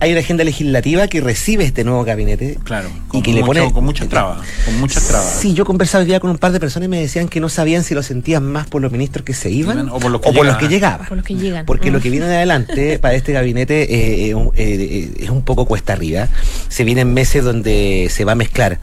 hay 0.01 0.11
una 0.13 0.21
agenda 0.21 0.45
legislativa 0.45 1.07
que 1.09 1.21
recibe 1.21 1.65
este 1.65 1.85
nuevo 1.85 2.05
gabinete. 2.05 2.59
Claro, 2.65 2.89
y 2.89 3.09
con, 3.09 3.23
que 3.23 3.33
le 3.33 3.45
pone 3.45 3.73
con 3.73 3.85
muchas 3.85 4.09
trabas, 4.09 4.41
con 4.65 4.81
muchas 4.81 5.07
trabas. 5.07 5.37
Sí, 5.41 5.55
yo 5.55 5.65
conversaba 5.65 6.05
día 6.05 6.19
con 6.21 6.31
un 6.31 6.39
par 6.39 6.53
de 6.53 6.61
personas 6.61 6.87
y 6.87 6.91
me 6.91 7.01
decían 7.01 7.29
que 7.29 7.41
no 7.41 7.49
sabían 7.49 7.85
si 7.85 7.95
lo 7.95 8.03
sentían 8.03 8.45
más 8.45 8.67
por 8.67 8.83
los 8.83 8.91
ministros 8.91 9.25
que 9.25 9.35
se 9.35 9.51
iban 9.51 9.89
o 9.89 9.99
por 9.99 10.11
los 10.11 10.21
que 10.21 10.29
o 10.29 10.33
por 10.33 10.47
los 10.47 10.57
que 10.57 10.69
llegaban. 10.69 11.07
Por 11.07 11.17
los 11.19 11.27
que 11.27 11.35
llegan. 11.35 11.65
Porque 11.67 11.91
Mm. 11.91 11.95
lo 11.95 12.01
que 12.01 12.11
viene 12.11 12.27
de 12.27 12.37
adelante 12.37 12.99
para 13.01 13.15
este 13.15 13.33
gabinete 13.33 13.83
eh, 13.83 14.31
eh, 14.31 14.31
eh, 14.31 14.45
eh, 14.57 15.11
es 15.21 15.31
un 15.31 15.43
poco 15.43 15.67
cuesta 15.67 15.93
arriba. 15.93 16.29
Se 16.69 16.85
vienen 16.85 17.13
meses 17.13 17.45
donde 17.45 18.09
se 18.11 18.25
va 18.25 18.33
a 18.33 18.35
mezclar 18.35 18.79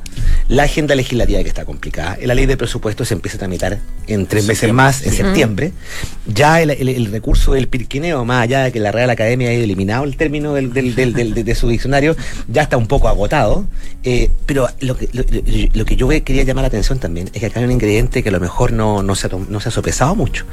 la 0.49 0.63
agenda 0.63 0.95
legislativa 0.95 1.41
que 1.43 1.47
está 1.47 1.63
complicada, 1.63 2.17
la 2.23 2.33
ley 2.33 2.45
de 2.47 2.57
presupuesto 2.57 3.05
se 3.05 3.13
empieza 3.13 3.38
a 3.38 3.39
tramitar 3.39 3.77
en 4.07 4.25
tres 4.25 4.45
meses 4.47 4.73
más, 4.73 5.03
en 5.05 5.12
sí. 5.12 5.17
septiembre. 5.17 5.71
Ya 6.25 6.59
el, 6.62 6.71
el- 6.71 6.89
el 6.89 7.12
recurso 7.12 7.53
del 7.53 7.67
pirquineo, 7.67 8.25
más 8.25 8.43
allá 8.43 8.63
de 8.63 8.71
que 8.71 8.79
la 8.79 8.91
Real 8.91 9.09
Academia 9.12 9.49
haya 9.49 9.59
eliminado 9.63 10.03
el 10.05 10.17
término 10.17 10.55
del, 10.55 10.73
del- 10.73 10.95
del- 10.95 11.13
del- 11.13 11.33
de, 11.35 11.43
de 11.43 11.55
su 11.55 11.69
diccionario, 11.69 12.15
ya 12.47 12.63
está 12.63 12.77
un 12.77 12.88
poco 12.88 13.07
agotado. 13.07 13.65
Eh, 14.03 14.29
pero 14.47 14.67
lo 14.81 14.97
que, 14.97 15.07
lo, 15.13 15.23
lo- 15.23 15.69
lo 15.73 15.85
que 15.85 15.95
yo 15.95 16.07
quería 16.09 16.43
llamar 16.43 16.63
la 16.63 16.67
atención 16.69 16.97
también 16.99 17.29
es 17.33 17.39
que 17.41 17.45
acá 17.45 17.59
hay 17.59 17.65
un 17.65 17.71
ingrediente 17.71 18.23
que 18.23 18.29
a 18.29 18.31
lo 18.31 18.39
mejor 18.39 18.71
no, 18.71 19.03
no, 19.03 19.13
se, 19.15 19.27
ha, 19.27 19.29
no 19.49 19.59
se 19.59 19.69
ha 19.69 19.71
sopesado 19.71 20.15
mucho. 20.15 20.45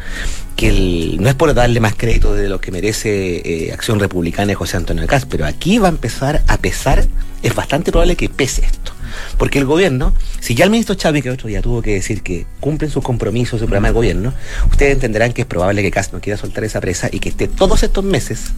Que 0.57 0.69
el- 0.69 1.17
no 1.23 1.29
es 1.31 1.35
por 1.35 1.55
darle 1.55 1.81
más 1.81 1.95
crédito 1.95 2.35
de 2.35 2.49
lo 2.51 2.61
que 2.61 2.71
merece 2.71 3.67
eh, 3.69 3.73
Acción 3.73 3.99
Republicana 3.99 4.49
de 4.49 4.55
José 4.57 4.77
Antonio 4.77 5.07
Caz, 5.07 5.25
pero 5.25 5.47
aquí 5.47 5.79
va 5.79 5.89
a 5.89 5.91
empezar 5.91 6.43
a 6.49 6.59
pesar, 6.59 7.07
es 7.43 7.55
bastante 7.55 7.91
probable 7.93 8.15
que 8.17 8.29
pese 8.29 8.63
esto. 8.67 8.93
Porque 9.39 9.59
el 9.59 9.65
gobierno, 9.65 10.13
si 10.41 10.55
ya 10.55 10.65
el 10.65 10.71
ministro 10.71 10.95
Chávez, 10.95 11.23
que 11.23 11.31
otro 11.31 11.49
día 11.49 11.63
tuvo 11.63 11.83
que 11.83 11.95
decir 11.95 12.23
que 12.23 12.47
cumplen 12.61 12.91
sus 12.91 13.03
compromisos, 13.03 13.61
su 13.61 13.67
programa 13.67 13.89
de 13.89 13.95
gobierno, 13.95 14.35
ustedes 14.71 14.93
entenderán 14.93 15.33
que 15.33 15.43
es 15.43 15.47
probable 15.47 15.83
que 15.83 15.91
Cast 15.91 16.13
no 16.13 16.21
quiera 16.21 16.37
soltar 16.37 16.65
esa 16.65 16.81
presa 16.81 17.09
y 17.11 17.21
que 17.21 17.29
esté 17.29 17.49
todos 17.49 17.83
estos 17.83 18.05
meses 18.05 18.53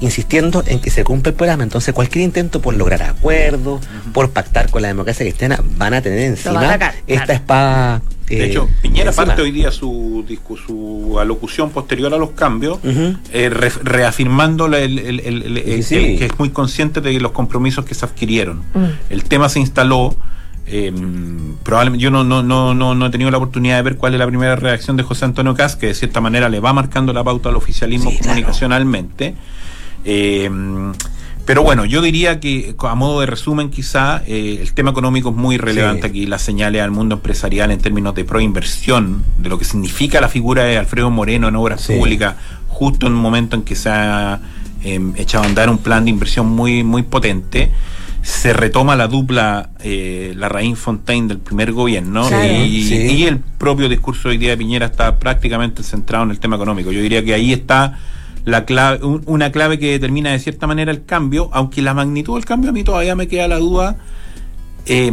insistiendo 0.00 0.62
en 0.66 0.80
que 0.80 0.90
se 0.90 1.04
cumpla 1.04 1.30
el 1.30 1.36
programa. 1.36 1.62
Entonces, 1.64 1.94
cualquier 1.94 2.24
intento 2.24 2.60
por 2.60 2.74
lograr 2.74 3.02
acuerdos, 3.02 3.82
por 4.12 4.30
pactar 4.30 4.70
con 4.70 4.82
la 4.82 4.88
democracia 4.88 5.24
cristiana, 5.24 5.60
van 5.76 5.94
a 5.94 6.02
tener 6.02 6.20
a 6.20 6.26
encima 6.26 6.60
atacar, 6.60 6.94
esta 7.06 7.24
claro. 7.24 7.32
espada. 7.32 8.02
De 8.28 8.42
eh, 8.44 8.46
hecho, 8.46 8.68
Piñera 8.82 9.12
parte 9.12 9.40
hoy 9.42 9.50
día 9.50 9.70
su, 9.70 10.24
su 10.66 11.18
alocución 11.18 11.70
posterior 11.70 12.12
a 12.12 12.18
los 12.18 12.30
cambios, 12.32 12.78
eh, 13.32 13.48
re- 13.50 13.72
reafirmando 13.82 14.68
la- 14.68 14.78
el, 14.80 14.98
el- 14.98 15.20
el- 15.20 15.56
el- 15.58 15.62
Sí, 15.64 15.70
el- 15.72 15.82
sí. 15.84 15.94
que, 16.12 16.16
que 16.18 16.24
es 16.26 16.38
muy 16.38 16.50
consciente 16.50 17.00
de 17.00 17.18
los 17.20 17.32
compromisos 17.32 17.84
que 17.84 17.94
se 17.94 18.04
adquirieron. 18.04 18.58
Mm. 18.74 18.84
El 19.10 19.24
tema 19.24 19.48
se 19.48 19.60
instaló. 19.60 20.14
eh, 20.70 20.92
probablemente 21.62 22.02
yo 22.04 22.10
no, 22.10 22.24
no, 22.24 22.42
no, 22.42 22.74
no, 22.74 22.94
no 22.94 23.06
he 23.06 23.10
tenido 23.10 23.30
la 23.30 23.38
oportunidad 23.38 23.76
de 23.76 23.82
ver 23.82 23.96
cuál 23.96 24.12
es 24.12 24.18
la 24.20 24.26
primera 24.26 24.54
reacción 24.54 24.98
de 24.98 25.02
José 25.02 25.24
Antonio 25.24 25.54
Cas, 25.54 25.76
que 25.76 25.86
de 25.86 25.94
cierta 25.94 26.20
manera 26.20 26.50
le 26.50 26.60
va 26.60 26.74
marcando 26.74 27.14
la 27.14 27.24
pauta 27.24 27.48
al 27.48 27.56
oficialismo 27.56 28.10
Sí, 28.10 28.16
claro. 28.18 28.28
comunicacionalmente. 28.34 29.34
Eh, 30.04 30.50
pero 31.48 31.62
bueno, 31.62 31.86
yo 31.86 32.02
diría 32.02 32.40
que 32.40 32.74
a 32.78 32.94
modo 32.94 33.20
de 33.20 33.26
resumen 33.26 33.70
quizá 33.70 34.22
eh, 34.26 34.58
el 34.60 34.74
tema 34.74 34.90
económico 34.90 35.30
es 35.30 35.34
muy 35.34 35.56
relevante 35.56 36.02
Sí. 36.02 36.08
aquí, 36.08 36.26
las 36.26 36.42
señales 36.42 36.82
al 36.82 36.90
mundo 36.90 37.14
empresarial 37.14 37.70
en 37.70 37.78
términos 37.80 38.14
de 38.14 38.26
proinversión, 38.26 39.24
de 39.38 39.48
lo 39.48 39.58
que 39.58 39.64
significa 39.64 40.20
la 40.20 40.28
figura 40.28 40.64
de 40.64 40.76
Alfredo 40.76 41.10
Moreno 41.10 41.48
en 41.48 41.56
obras 41.56 41.80
Sí. 41.80 41.94
públicas, 41.96 42.34
justo 42.68 43.06
en 43.06 43.14
un 43.14 43.20
momento 43.22 43.56
en 43.56 43.62
que 43.62 43.74
se 43.76 43.88
ha 43.88 44.40
eh, 44.84 45.00
echado 45.16 45.44
a 45.44 45.46
andar 45.46 45.70
un 45.70 45.78
plan 45.78 46.04
de 46.04 46.10
inversión 46.10 46.46
muy, 46.50 46.84
muy 46.84 47.02
potente. 47.02 47.72
Se 48.20 48.52
retoma 48.52 48.94
la 48.94 49.08
dupla 49.08 49.70
eh, 49.80 50.34
Larraín 50.36 50.76
Fontaine 50.76 51.28
del 51.28 51.38
primer 51.38 51.72
gobierno 51.72 52.28
y, 52.44 52.82
Sí. 52.84 52.94
y 52.94 53.24
el 53.24 53.38
propio 53.38 53.88
discurso 53.88 54.28
hoy 54.28 54.36
día 54.36 54.50
de 54.50 54.58
Piñera 54.58 54.84
está 54.84 55.18
prácticamente 55.18 55.82
centrado 55.82 56.24
en 56.24 56.30
el 56.30 56.40
tema 56.40 56.56
económico. 56.56 56.92
Yo 56.92 57.00
diría 57.00 57.24
que 57.24 57.32
ahí 57.32 57.54
está 57.54 57.98
la 58.44 58.64
clave, 58.64 59.04
un- 59.04 59.22
una 59.26 59.52
clave 59.52 59.78
que 59.78 59.90
determina 59.92 60.30
de 60.32 60.38
cierta 60.38 60.66
manera 60.66 60.90
el 60.90 61.04
cambio, 61.04 61.50
aunque 61.52 61.82
la 61.82 61.94
magnitud 61.94 62.34
del 62.36 62.44
cambio 62.44 62.70
a 62.70 62.72
mí 62.72 62.84
todavía 62.84 63.14
me 63.14 63.28
queda 63.28 63.48
la 63.48 63.58
duda 63.58 63.98
eh, 64.86 65.12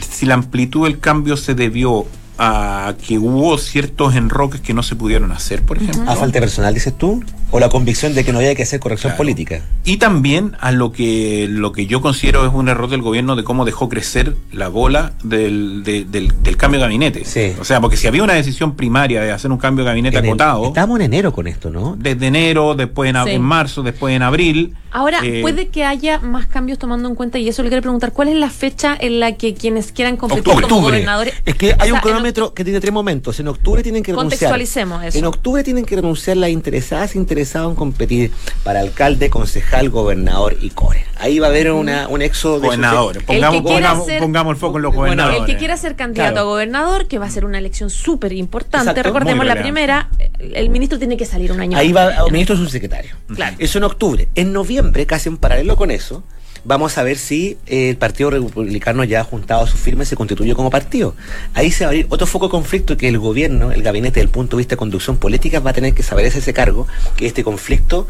si 0.00 0.26
la 0.26 0.34
amplitud 0.34 0.84
del 0.84 0.98
cambio 0.98 1.36
se 1.36 1.54
debió 1.54 2.06
a 2.38 2.94
que 3.06 3.18
hubo 3.18 3.56
ciertos 3.58 4.14
enroques 4.16 4.60
que 4.60 4.74
no 4.74 4.82
se 4.82 4.96
pudieron 4.96 5.32
hacer, 5.32 5.62
por 5.62 5.76
ejemplo. 5.76 6.02
¿A 6.10 6.16
falta 6.16 6.34
de 6.34 6.40
personal, 6.40 6.72
dices 6.74 6.96
tú? 6.96 7.22
¿O 7.50 7.60
la 7.60 7.68
convicción 7.68 8.14
de 8.14 8.24
que 8.24 8.32
no 8.32 8.38
había 8.38 8.54
que 8.54 8.62
hacer 8.62 8.80
corrección 8.80 9.10
Claro. 9.10 9.18
política? 9.18 9.60
Y 9.84 9.98
también 9.98 10.56
a 10.60 10.72
lo 10.72 10.90
que 10.92 11.46
lo 11.50 11.72
que 11.72 11.86
yo 11.86 12.00
considero 12.00 12.46
es 12.46 12.52
un 12.54 12.68
error 12.68 12.88
del 12.88 13.02
gobierno 13.02 13.36
de 13.36 13.44
cómo 13.44 13.64
dejó 13.64 13.88
crecer 13.90 14.34
la 14.52 14.68
bola 14.68 15.12
del, 15.22 15.82
de- 15.84 16.04
del, 16.04 16.32
del 16.42 16.56
cambio 16.56 16.80
de 16.80 16.86
gabinete. 16.86 17.24
Sí. 17.24 17.52
O 17.60 17.64
sea, 17.64 17.80
porque 17.80 17.96
si 17.98 18.06
había 18.06 18.22
una 18.24 18.32
decisión 18.34 18.74
primaria 18.74 19.20
de 19.20 19.30
hacer 19.32 19.50
un 19.52 19.58
cambio 19.58 19.84
de 19.84 19.90
gabinete 19.90 20.16
En 20.18 20.24
el- 20.24 20.30
acotado, 20.30 20.66
Estamos 20.68 20.96
en 20.98 21.02
enero 21.06 21.32
con 21.32 21.46
esto, 21.46 21.70
¿no? 21.70 21.94
desde 21.98 22.26
enero, 22.26 22.74
después 22.74 23.14
en, 23.14 23.22
Sí. 23.24 23.30
en 23.32 23.42
marzo, 23.42 23.82
después 23.82 24.16
en 24.16 24.22
abril. 24.22 24.74
Ahora, 24.92 25.20
eh, 25.22 25.40
puede 25.42 25.68
que 25.68 25.84
haya 25.84 26.18
más 26.20 26.46
cambios 26.46 26.78
tomando 26.78 27.08
en 27.08 27.14
cuenta, 27.14 27.38
y 27.38 27.48
eso 27.48 27.62
le 27.62 27.68
quiero 27.68 27.82
preguntar, 27.82 28.12
¿cuál 28.12 28.28
es 28.28 28.36
la 28.36 28.50
fecha 28.50 28.96
en 28.98 29.20
la 29.20 29.32
que 29.36 29.54
quienes 29.54 29.92
quieran 29.92 30.16
competir 30.16 30.40
Octubre. 30.40 30.62
como 30.62 30.76
Octubre. 30.76 30.96
gobernadores... 30.98 31.34
Es 31.46 31.54
que 31.54 31.66
hay 31.68 31.74
O 31.80 31.84
sea, 31.84 31.94
un 31.94 32.00
cronómetro 32.00 32.54
que 32.54 32.64
tiene 32.64 32.80
tres 32.80 32.92
momentos. 32.92 33.38
En 33.40 33.48
octubre 33.48 33.82
tienen 33.82 34.02
que 34.02 34.12
renunciar. 34.12 34.30
Contextualicemos 34.38 35.04
eso. 35.04 35.18
En 35.18 35.24
octubre 35.24 35.64
tienen 35.64 35.84
que 35.84 35.96
renunciar 35.96 36.36
las 36.36 36.50
interesadas 36.50 37.14
interesadas 37.16 37.68
en 37.70 37.74
competir 37.74 38.30
para 38.64 38.80
alcalde, 38.80 39.30
concejal, 39.30 39.90
gobernador 39.90 40.56
y 40.60 40.70
core. 40.70 41.04
Ahí 41.18 41.38
va 41.38 41.46
a 41.46 41.50
haber 41.50 41.70
una, 41.72 42.08
un 42.08 42.22
éxodo 42.22 42.60
de 42.60 42.66
gobernadores. 42.66 43.22
El 43.22 43.26
Pongamos, 43.26 43.56
que 43.56 43.62
quiera 43.68 43.80
pongamos, 43.88 44.06
ser- 44.06 44.20
pongamos 44.20 44.50
el 44.54 44.56
foco 44.58 44.76
en 44.78 44.82
los 44.82 44.94
Bueno, 44.94 45.04
gobernadores. 45.06 45.40
El 45.40 45.46
que 45.46 45.56
quiera 45.56 45.76
ser 45.76 45.96
candidato 45.96 46.32
Claro. 46.32 46.46
a 46.48 46.50
gobernador, 46.50 47.06
que 47.08 47.18
va 47.18 47.26
a 47.26 47.30
ser 47.30 47.44
una 47.44 47.58
elección 47.58 47.90
súper 47.90 48.32
importante, 48.32 48.90
Exacto. 48.90 49.02
recordemos 49.02 49.44
la 49.46 49.54
primera, 49.56 50.08
el 50.38 50.62
el 50.62 50.70
ministro 50.70 50.98
tiene 50.98 51.16
que 51.16 51.26
salir 51.26 51.52
un 51.52 51.60
año 51.60 51.76
Ahí 51.76 51.92
va 51.92 52.08
el 52.26 52.32
ministro 52.32 52.56
subsecretario. 52.56 53.14
Claro. 53.34 53.56
Eso 53.58 53.78
en 53.78 53.84
octubre. 53.84 54.28
En 54.34 54.52
noviembre, 54.52 54.81
casi 55.06 55.28
en 55.28 55.36
paralelo 55.36 55.76
con 55.76 55.90
eso, 55.90 56.22
vamos 56.64 56.98
a 56.98 57.02
ver 57.02 57.18
si 57.18 57.58
eh, 57.66 57.90
el 57.90 57.96
Partido 57.96 58.30
Republicano 58.30 59.04
ya 59.04 59.20
ha 59.20 59.24
juntado 59.24 59.66
sus 59.66 59.80
firmas 59.80 60.08
se 60.08 60.16
constituye 60.16 60.54
como 60.54 60.70
partido. 60.70 61.14
Ahí 61.54 61.70
se 61.70 61.84
va 61.84 61.88
a 61.88 61.90
abrir 61.90 62.06
otro 62.08 62.26
foco 62.26 62.46
de 62.46 62.50
conflicto 62.50 62.96
que 62.96 63.08
el 63.08 63.18
gobierno, 63.18 63.72
el 63.72 63.82
gabinete, 63.82 64.14
desde 64.14 64.26
el 64.26 64.28
punto 64.30 64.56
de 64.56 64.62
vista 64.62 64.74
de 64.74 64.78
conducción 64.78 65.16
política, 65.16 65.60
va 65.60 65.70
a 65.70 65.74
tener 65.74 65.94
que 65.94 66.02
saber 66.02 66.26
ese 66.26 66.52
cargo, 66.52 66.86
que 67.16 67.26
es 67.26 67.30
este 67.30 67.44
conflicto 67.44 68.06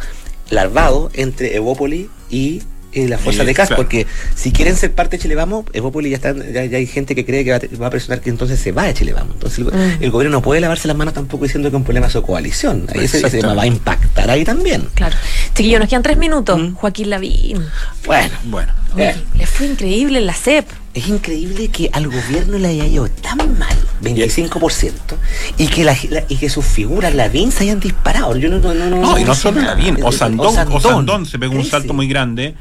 larvado 0.50 1.10
entre 1.14 1.56
Evópoli 1.56 2.10
y 2.30 2.62
eh, 2.92 3.08
la 3.08 3.18
fuerza 3.18 3.42
Sí, 3.42 3.46
de 3.46 3.54
CAS, 3.54 3.68
claro. 3.68 3.82
porque 3.82 4.06
si 4.34 4.52
quieren 4.52 4.76
ser 4.76 4.92
parte 4.92 5.16
de 5.16 5.22
Chile 5.22 5.34
Vamos, 5.34 5.64
Evópoli 5.72 6.10
ya, 6.10 6.16
está, 6.16 6.34
ya, 6.34 6.64
ya 6.64 6.76
hay 6.78 6.86
gente 6.86 7.14
que 7.14 7.24
cree 7.24 7.44
que 7.44 7.50
va, 7.50 7.56
a 7.56 7.78
va 7.82 7.90
presionar 7.90 8.20
que 8.20 8.30
entonces 8.30 8.58
se 8.60 8.72
vaya 8.72 8.90
a 8.90 8.94
Chile 8.94 9.12
Vamos. 9.12 9.34
Entonces 9.34 9.58
el, 9.58 9.64
Mm. 9.66 10.02
el 10.02 10.10
gobierno 10.10 10.36
no 10.38 10.42
puede 10.42 10.60
lavarse 10.60 10.88
las 10.88 10.96
manos 10.96 11.14
tampoco 11.14 11.44
diciendo 11.44 11.70
que 11.70 11.76
es 11.76 11.78
un 11.78 11.84
problema 11.84 12.06
de 12.08 12.12
su 12.12 12.22
coalición. 12.22 12.86
Ahí 12.90 13.04
ese, 13.04 13.04
ese 13.04 13.16
Exactamente. 13.18 13.40
tema 13.40 13.54
va 13.54 13.62
a 13.62 13.66
impactar 13.66 14.30
ahí 14.30 14.44
también. 14.44 14.88
Claro. 14.94 15.16
Chiquillos, 15.54 15.80
nos 15.80 15.88
quedan 15.88 16.02
tres 16.02 16.16
minutos. 16.18 16.58
Mm. 16.60 16.74
Joaquín 16.74 17.10
Lavín. 17.10 17.64
Bueno, 18.06 18.30
Bueno. 18.44 18.72
Oye, 18.94 19.10
Eh. 19.10 19.16
le 19.38 19.46
fue 19.46 19.66
increíble 19.66 20.18
en 20.18 20.26
la 20.26 20.34
CEP. 20.34 20.66
es 20.94 21.08
increíble 21.08 21.68
que 21.68 21.88
al 21.94 22.06
gobierno 22.08 22.58
le 22.58 22.68
haya 22.68 22.84
ido 22.84 23.08
tan 23.08 23.38
mal, 23.58 23.74
25%, 24.02 25.16
y 25.56 25.66
que, 25.68 25.84
la, 25.84 25.96
la- 26.10 26.24
y 26.28 26.36
que 26.36 26.50
sus 26.50 26.64
figuras, 26.66 27.14
la 27.14 27.28
VIN, 27.28 27.50
se 27.52 27.64
hayan 27.64 27.80
disparado. 27.80 28.36
Yo 28.36 28.48
no, 28.50 28.58
no, 28.58 28.74
no, 28.74 28.90
No, 29.00 29.18
y 29.18 29.24
no 29.24 29.34
solo 29.34 29.60
nada. 29.62 29.74
la 29.74 29.80
bien, 29.80 29.96
Eh, 29.96 30.02
Osandón, 30.02 30.48
Osandón. 30.48 30.76
Osandón 30.76 31.26
se 31.26 31.38
pegó 31.38 31.54
un 31.54 31.64
salto 31.64 31.94
muy 31.94 32.06
grande. 32.08 32.54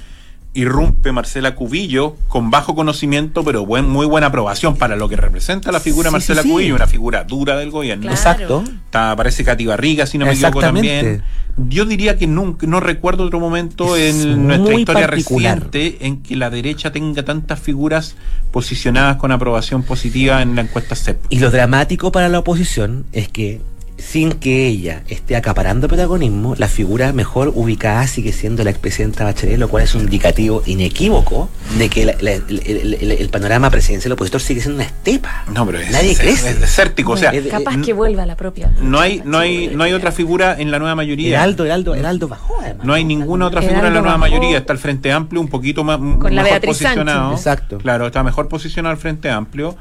Irrumpe 0.53 1.11
Marcela 1.13 1.55
Cubillo 1.55 2.17
con 2.27 2.51
bajo 2.51 2.75
conocimiento, 2.75 3.43
pero 3.43 3.65
buen, 3.65 3.87
muy 3.89 4.05
buena 4.05 4.27
aprobación 4.27 4.75
para 4.75 4.95
lo 4.97 5.07
que 5.07 5.15
representa 5.15 5.71
la 5.71 5.79
figura 5.79 6.09
Sí, 6.09 6.13
Marcela 6.13 6.41
sí, 6.41 6.47
sí. 6.47 6.53
Cubillo, 6.53 6.75
una 6.75 6.87
figura 6.87 7.23
dura 7.23 7.55
del 7.55 7.71
gobierno. 7.71 8.01
Claro. 8.03 8.15
Exacto. 8.15 8.63
Está, 8.85 9.11
aparece 9.11 9.43
Katy 9.45 9.65
Barriga, 9.65 10.05
si 10.05 10.17
no 10.17 10.25
me 10.25 10.33
equivoco 10.33 10.59
también. 10.59 11.23
Yo 11.57 11.85
diría 11.85 12.17
que 12.17 12.27
nunca, 12.27 12.65
no 12.65 12.79
recuerdo 12.79 13.25
otro 13.25 13.39
momento 13.39 13.95
Es 13.97 14.23
en 14.23 14.47
nuestra 14.47 14.73
historia 14.73 15.07
particular. 15.07 15.55
reciente 15.55 16.05
en 16.05 16.23
que 16.23 16.35
la 16.37 16.49
derecha 16.49 16.91
tenga 16.91 17.23
tantas 17.23 17.59
figuras 17.59 18.15
posicionadas 18.51 19.17
con 19.17 19.31
aprobación 19.31 19.83
positiva 19.83 20.41
en 20.41 20.55
la 20.55 20.61
encuesta 20.61 20.95
CEP. 20.95 21.17
Y 21.29 21.39
lo 21.39 21.51
dramático 21.51 22.11
para 22.11 22.29
la 22.29 22.39
oposición 22.39 23.05
es 23.11 23.27
que 23.27 23.61
sin 24.01 24.31
que 24.33 24.67
ella 24.67 25.03
esté 25.07 25.35
acaparando 25.35 25.87
protagonismo, 25.87 26.55
la 26.57 26.67
figura 26.67 27.13
mejor 27.13 27.51
ubicada 27.55 28.05
sigue 28.07 28.31
siendo 28.33 28.63
la 28.63 28.71
expresidenta 28.71 29.23
Bachelet, 29.23 29.57
lo 29.59 29.69
cual 29.69 29.83
es 29.83 29.93
un 29.95 30.01
indicativo 30.01 30.63
inequívoco 30.65 31.49
de 31.77 31.89
que 31.89 32.05
la- 32.05 32.15
la- 32.19 32.31
el, 32.33 32.61
el- 32.65 32.93
el- 32.99 33.11
el 33.11 33.29
panorama 33.29 33.69
presidencial 33.69 34.11
opositor 34.13 34.41
sigue 34.41 34.59
siendo 34.61 34.77
una 34.77 34.85
estepa. 34.85 35.45
No, 35.53 35.65
pero 35.65 35.79
es, 35.79 35.91
Nadie 35.91 36.11
es- 36.11 36.19
crece. 36.19 36.49
es 36.49 36.59
desértico. 36.59 37.11
O 37.13 37.17
sea, 37.17 37.31
Es 37.31 37.43
de- 37.43 37.49
Capaz 37.51 37.77
que 37.77 37.93
vuelva 37.93 38.23
a 38.23 38.25
la 38.25 38.35
propia. 38.35 38.71
no 38.81 38.99
hay, 38.99 39.21
no 39.23 39.37
hay, 39.37 39.71
no 39.75 39.83
hay 39.83 39.93
otra 39.93 40.11
figura 40.11 40.55
en 40.59 40.71
la 40.71 40.79
nueva 40.79 40.95
mayoría. 40.95 41.37
Heraldo, 41.37 41.65
Heraldo, 41.65 41.95
Heraldo 41.95 42.27
bajó 42.27 42.59
además. 42.61 42.85
No 42.85 42.93
hay 42.93 43.03
ninguna 43.05 43.45
otra 43.47 43.59
Heraldo 43.59 43.69
figura 43.75 43.87
en 43.89 43.93
la 43.93 44.01
nueva 44.01 44.17
bajó. 44.17 44.31
mayoría. 44.31 44.57
Está 44.57 44.73
el 44.73 44.79
Frente 44.79 45.11
Amplio 45.11 45.39
un 45.41 45.47
poquito 45.47 45.83
más 45.83 45.97
Con 45.97 46.19
la 46.35 46.41
mejor 46.43 46.49
Beatriz 46.61 46.77
posicionado. 46.77 47.31
Exacto. 47.33 47.77
Claro, 47.77 48.07
está 48.07 48.23
mejor 48.23 48.47
posicionado 48.47 48.93
el 48.93 48.99
Frente 48.99 49.29
Amplio. 49.29 49.75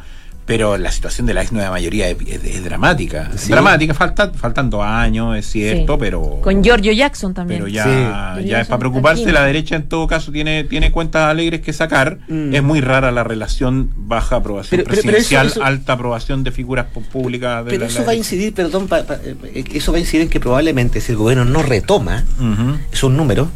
Pero 0.47 0.77
la 0.79 0.91
situación 0.91 1.27
de 1.29 1.35
la 1.35 1.43
ex 1.43 1.53
nueva 1.53 1.71
mayoría 1.71 2.09
es, 2.09 2.17
es- 2.27 2.43
es 2.45 2.65
dramática. 2.65 3.31
Sí. 3.37 3.53
Dramática, 3.53 3.95
falta, 3.95 4.33
faltan 4.33 4.69
dos 4.69 4.83
años, 4.85 5.37
es 5.37 5.47
cierto, 5.47 5.93
Sí. 5.95 5.99
pero. 6.01 6.41
Con 6.43 6.65
Giorgio 6.65 6.93
Jackson 6.93 7.33
también. 7.35 7.61
pero 7.61 7.69
ya, 7.69 8.35
Sí. 8.37 8.45
ya 8.47 8.61
es 8.63 8.67
para 8.67 8.81
preocuparse. 8.81 9.31
La 9.31 9.45
derecha, 9.45 9.77
en 9.77 9.89
todo 9.89 10.09
caso, 10.09 10.33
tiene, 10.33 10.65
tiene 10.65 10.91
cuentas 10.91 11.31
alegres 11.31 11.61
que 11.61 11.73
sacar. 11.73 12.19
Mm. 12.27 12.53
Es 12.55 12.63
muy 12.65 12.81
rara 12.81 13.13
la 13.13 13.23
relación 13.23 13.91
baja 13.97 14.37
aprobación 14.37 14.79
Pero- 14.81 14.85
pero- 14.91 15.03
pero 15.03 15.13
presidencial, 15.13 15.47
eso- 15.47 15.61
eso- 15.61 15.65
alta 15.65 15.93
aprobación 15.93 16.43
de 16.43 16.51
figuras 16.51 16.87
públicas. 17.13 17.65
De 17.65 17.71
Pero 17.71 17.83
la- 17.83 17.87
eso 17.87 18.01
la 18.01 18.07
va 18.07 18.13
a 18.13 18.17
incidir, 18.17 18.53
perdón, 18.53 18.89
pa- 18.89 19.05
pa- 19.05 19.21
eh, 19.23 19.65
eso 19.73 19.93
va 19.93 19.99
a 19.99 20.01
incidir 20.01 20.23
en 20.23 20.31
que 20.31 20.41
probablemente 20.41 21.01
si 21.01 21.13
el 21.13 21.19
gobierno 21.19 21.45
no 21.45 21.63
retoma 21.63 22.25
Ujú. 22.41 22.77
sus 22.93 23.13
números, 23.13 23.49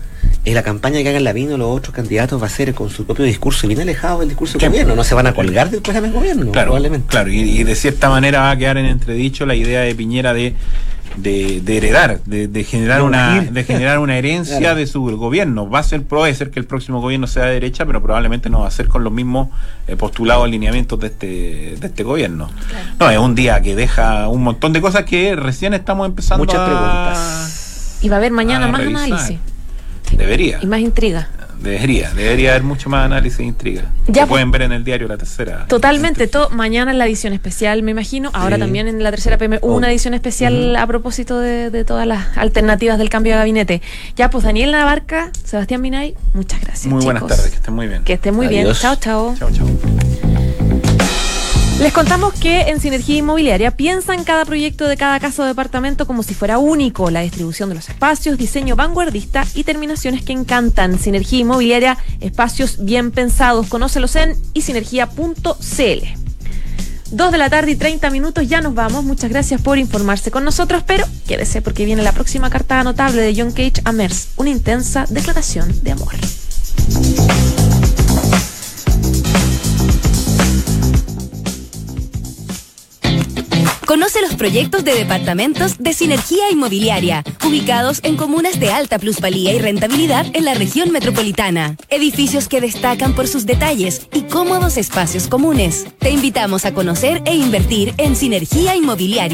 la 0.45 0.63
campaña 0.63 1.03
que 1.03 1.09
hagan 1.09 1.25
la 1.25 1.33
vino 1.33 1.57
los 1.57 1.69
otros 1.69 1.95
candidatos 1.95 2.41
va 2.43 2.47
a 2.47 2.51
ser 2.51 2.75
con 2.75 2.91
su 2.91 3.05
propio 3.07 3.25
discurso 3.25 3.67
bien 3.67 3.81
alejado 3.81 4.21
del 4.21 4.29
discurso 4.29 4.59
del 4.59 4.69
gobierno. 4.71 4.95
No 4.95 5.05
se 5.05 5.15
van 5.15 5.27
a 5.27 5.35
colgar 5.35 5.71
del 5.71 5.81
programa 5.83 6.07
del 6.09 6.17
gobierno, 6.17 6.53
Claro, 6.53 6.67
probablemente. 6.73 7.07
claro 7.09 7.31
y, 7.31 7.41
y 7.41 7.65
de 7.65 7.75
cierta 7.75 8.09
manera 8.11 8.41
va 8.41 8.51
a 8.51 8.57
quedar 8.57 8.77
en 8.79 8.87
entredicho 8.87 9.47
la 9.47 9.55
idea 9.55 9.81
de 9.81 9.95
Piñera 9.95 10.35
de, 10.35 10.55
de, 11.17 11.61
de 11.63 11.77
heredar, 11.77 12.21
de, 12.25 12.49
de 12.49 12.65
generar 12.65 13.01
una 13.03 13.41
de 13.41 13.65
generar 13.65 14.01
una 14.01 14.19
herencia 14.19 14.59
Claro. 14.59 14.77
de 14.79 14.87
su 14.87 15.01
gobierno. 15.17 15.69
Va 15.71 15.79
a 15.79 15.83
ser 15.83 16.03
puede 16.03 16.35
ser 16.35 16.51
que 16.51 16.59
el 16.61 16.67
próximo 16.67 17.01
gobierno 17.01 17.27
sea 17.27 17.45
de 17.45 17.53
derecha, 17.55 17.87
pero 17.87 18.03
probablemente 18.03 18.51
no 18.51 18.61
va 18.61 18.67
a 18.69 18.71
ser 18.71 18.89
con 18.89 19.05
los 19.05 19.13
mismos 19.13 19.49
eh, 19.87 19.97
postulados 19.97 20.45
alineamientos 20.45 20.99
de 21.01 21.07
este 21.07 21.27
de 21.81 21.87
este 21.87 22.03
gobierno. 22.03 22.51
No, 22.99 23.11
es 23.11 23.19
un 23.19 23.35
día 23.35 23.61
que 23.63 23.77
deja 23.77 24.29
un 24.29 24.43
montón 24.43 24.73
de 24.73 24.81
cosas 24.81 25.05
que 25.05 25.37
recién 25.37 25.73
estamos 25.75 26.07
empezando 26.09 26.45
Muchas 26.45 26.61
a 26.61 26.65
preguntas. 26.67 27.99
Y 28.03 28.09
va 28.09 28.17
a 28.17 28.19
haber 28.19 28.33
mañana 28.33 28.67
a 28.67 28.69
más 28.73 28.81
revisar. 28.83 29.05
análisis 29.05 29.39
Debería. 30.13 30.59
y 30.63 30.67
más 30.67 30.81
intriga. 30.81 31.29
Debería, 31.61 32.11
debería 32.11 32.51
haber 32.51 32.63
mucho 32.63 32.91
más 32.91 33.07
análisis 33.07 33.41
e 33.41 33.45
intriga. 33.45 33.85
Ya, 34.07 34.25
que 34.25 34.29
pueden 34.29 34.51
ver 34.51 34.63
en 34.63 34.73
el 34.73 34.85
diario 34.85 35.09
La 35.09 35.17
Tercera. 35.17 35.65
Totalmente, 35.67 36.27
todo 36.27 36.51
mañana 36.51 36.91
en 36.91 36.99
la 36.99 37.07
edición 37.07 37.33
especial, 37.33 37.83
me 37.83 37.93
imagino. 37.93 38.29
Ahora 38.35 38.57
Sí. 38.57 38.61
también 38.61 38.87
en 38.87 39.03
la 39.03 39.11
tercera 39.11 39.39
PM 39.39 39.59
hubo 39.63 39.73
Oh. 39.73 39.77
una 39.77 39.91
edición 39.91 40.13
especial 40.13 40.77
a 40.77 40.87
propósito 40.87 41.39
de, 41.41 41.71
de 41.71 41.85
todas 41.85 42.07
las 42.07 42.37
alternativas 42.37 42.99
del 42.99 43.09
cambio 43.09 43.33
de 43.33 43.39
gabinete. 43.39 43.81
Ya, 44.15 44.29
pues 44.29 44.45
Daniel 44.45 44.73
Navarca, 44.73 45.31
Sebastián 45.43 45.81
Minay, 45.81 46.15
muchas 46.35 46.61
gracias. 46.61 46.93
Muy 46.93 47.03
buenas 47.03 47.27
tardes, 47.27 47.49
que 47.49 47.57
estén 47.57 47.73
muy 47.75 47.87
bien. 47.87 48.05
Que 48.05 48.13
estén 48.15 48.35
muy 48.35 48.49
bien. 48.49 48.67
Chao, 48.75 48.97
chao. 48.97 49.35
Chao, 49.39 49.51
chao. 49.51 49.67
Les 51.85 51.93
contamos 51.93 52.33
que 52.33 52.63
en 52.63 52.81
Sinergia 52.81 53.17
Inmobiliaria 53.17 53.71
piensan 53.71 54.25
cada 54.25 54.47
proyecto 54.47 54.89
de 54.89 54.97
cada 54.97 55.21
casa 55.21 55.43
o 55.43 55.45
departamento 55.45 56.07
como 56.07 56.23
si 56.23 56.33
fuera 56.33 56.57
único. 56.57 57.11
La 57.11 57.21
distribución 57.21 57.69
de 57.69 57.75
los 57.75 57.91
espacios, 57.91 58.39
diseño 58.39 58.75
vanguardista 58.75 59.47
y 59.55 59.65
terminaciones 59.65 60.23
que 60.23 60.33
encantan. 60.33 60.99
Sinergia 60.99 61.41
Inmobiliaria, 61.41 61.99
espacios 62.21 62.83
bien 62.87 63.11
pensados. 63.11 63.67
Conócelos 63.67 64.17
en 64.17 64.35
isinergia.cl. 64.55 66.07
Dos 67.11 67.33
de 67.33 67.39
la 67.39 67.51
tarde 67.51 67.73
y 67.73 67.77
30 67.77 68.09
minutos, 68.09 68.49
ya 68.49 68.63
nos 68.63 68.75
vamos. 68.75 69.05
Muchas 69.05 69.29
gracias 69.29 69.61
por 69.61 69.77
informarse 69.77 70.31
con 70.31 70.43
nosotros, 70.43 70.85
pero 70.87 71.07
quédese 71.29 71.61
porque 71.61 71.85
viene 71.85 72.03
la 72.03 72.13
próxima 72.13 72.49
carta 72.49 72.83
notable 72.83 73.21
de 73.21 73.35
John 73.37 73.53
Cage 73.53 73.83
a 73.85 73.93
una 74.39 74.49
intensa 74.49 75.05
declaración 75.11 75.71
de 75.83 75.91
amor. 75.91 76.15
Conoce 83.95 84.21
los 84.23 84.35
proyectos 84.35 84.83
de 84.83 84.93
departamentos 84.93 85.79
de 85.79 85.93
Sinergia 85.93 86.51
Inmobiliaria, 86.51 87.23
ubicados 87.47 88.01
en 88.03 88.17
comunas 88.17 88.59
de 88.59 88.73
alta 88.73 88.99
plusvalía 88.99 89.53
y 89.53 89.61
rentabilidad 89.61 90.27
en 90.33 90.45
la 90.45 90.55
región 90.55 90.91
metropolitana. 90.91 91.77
Edificios 91.91 92.49
que 92.49 92.61
destacan 92.61 93.15
por 93.15 93.29
sus 93.29 93.47
detalles 93.47 94.09
y 94.13 94.23
cómodos 94.23 94.79
espacios 94.79 95.29
comunes. 95.29 95.87
Te 96.01 96.11
invitamos 96.11 96.65
a 96.65 96.75
conocer 96.75 97.23
e 97.25 97.37
invertir 97.37 97.95
en 97.99 98.17
Sinergia 98.17 98.75
Inmobiliaria. 98.75 99.29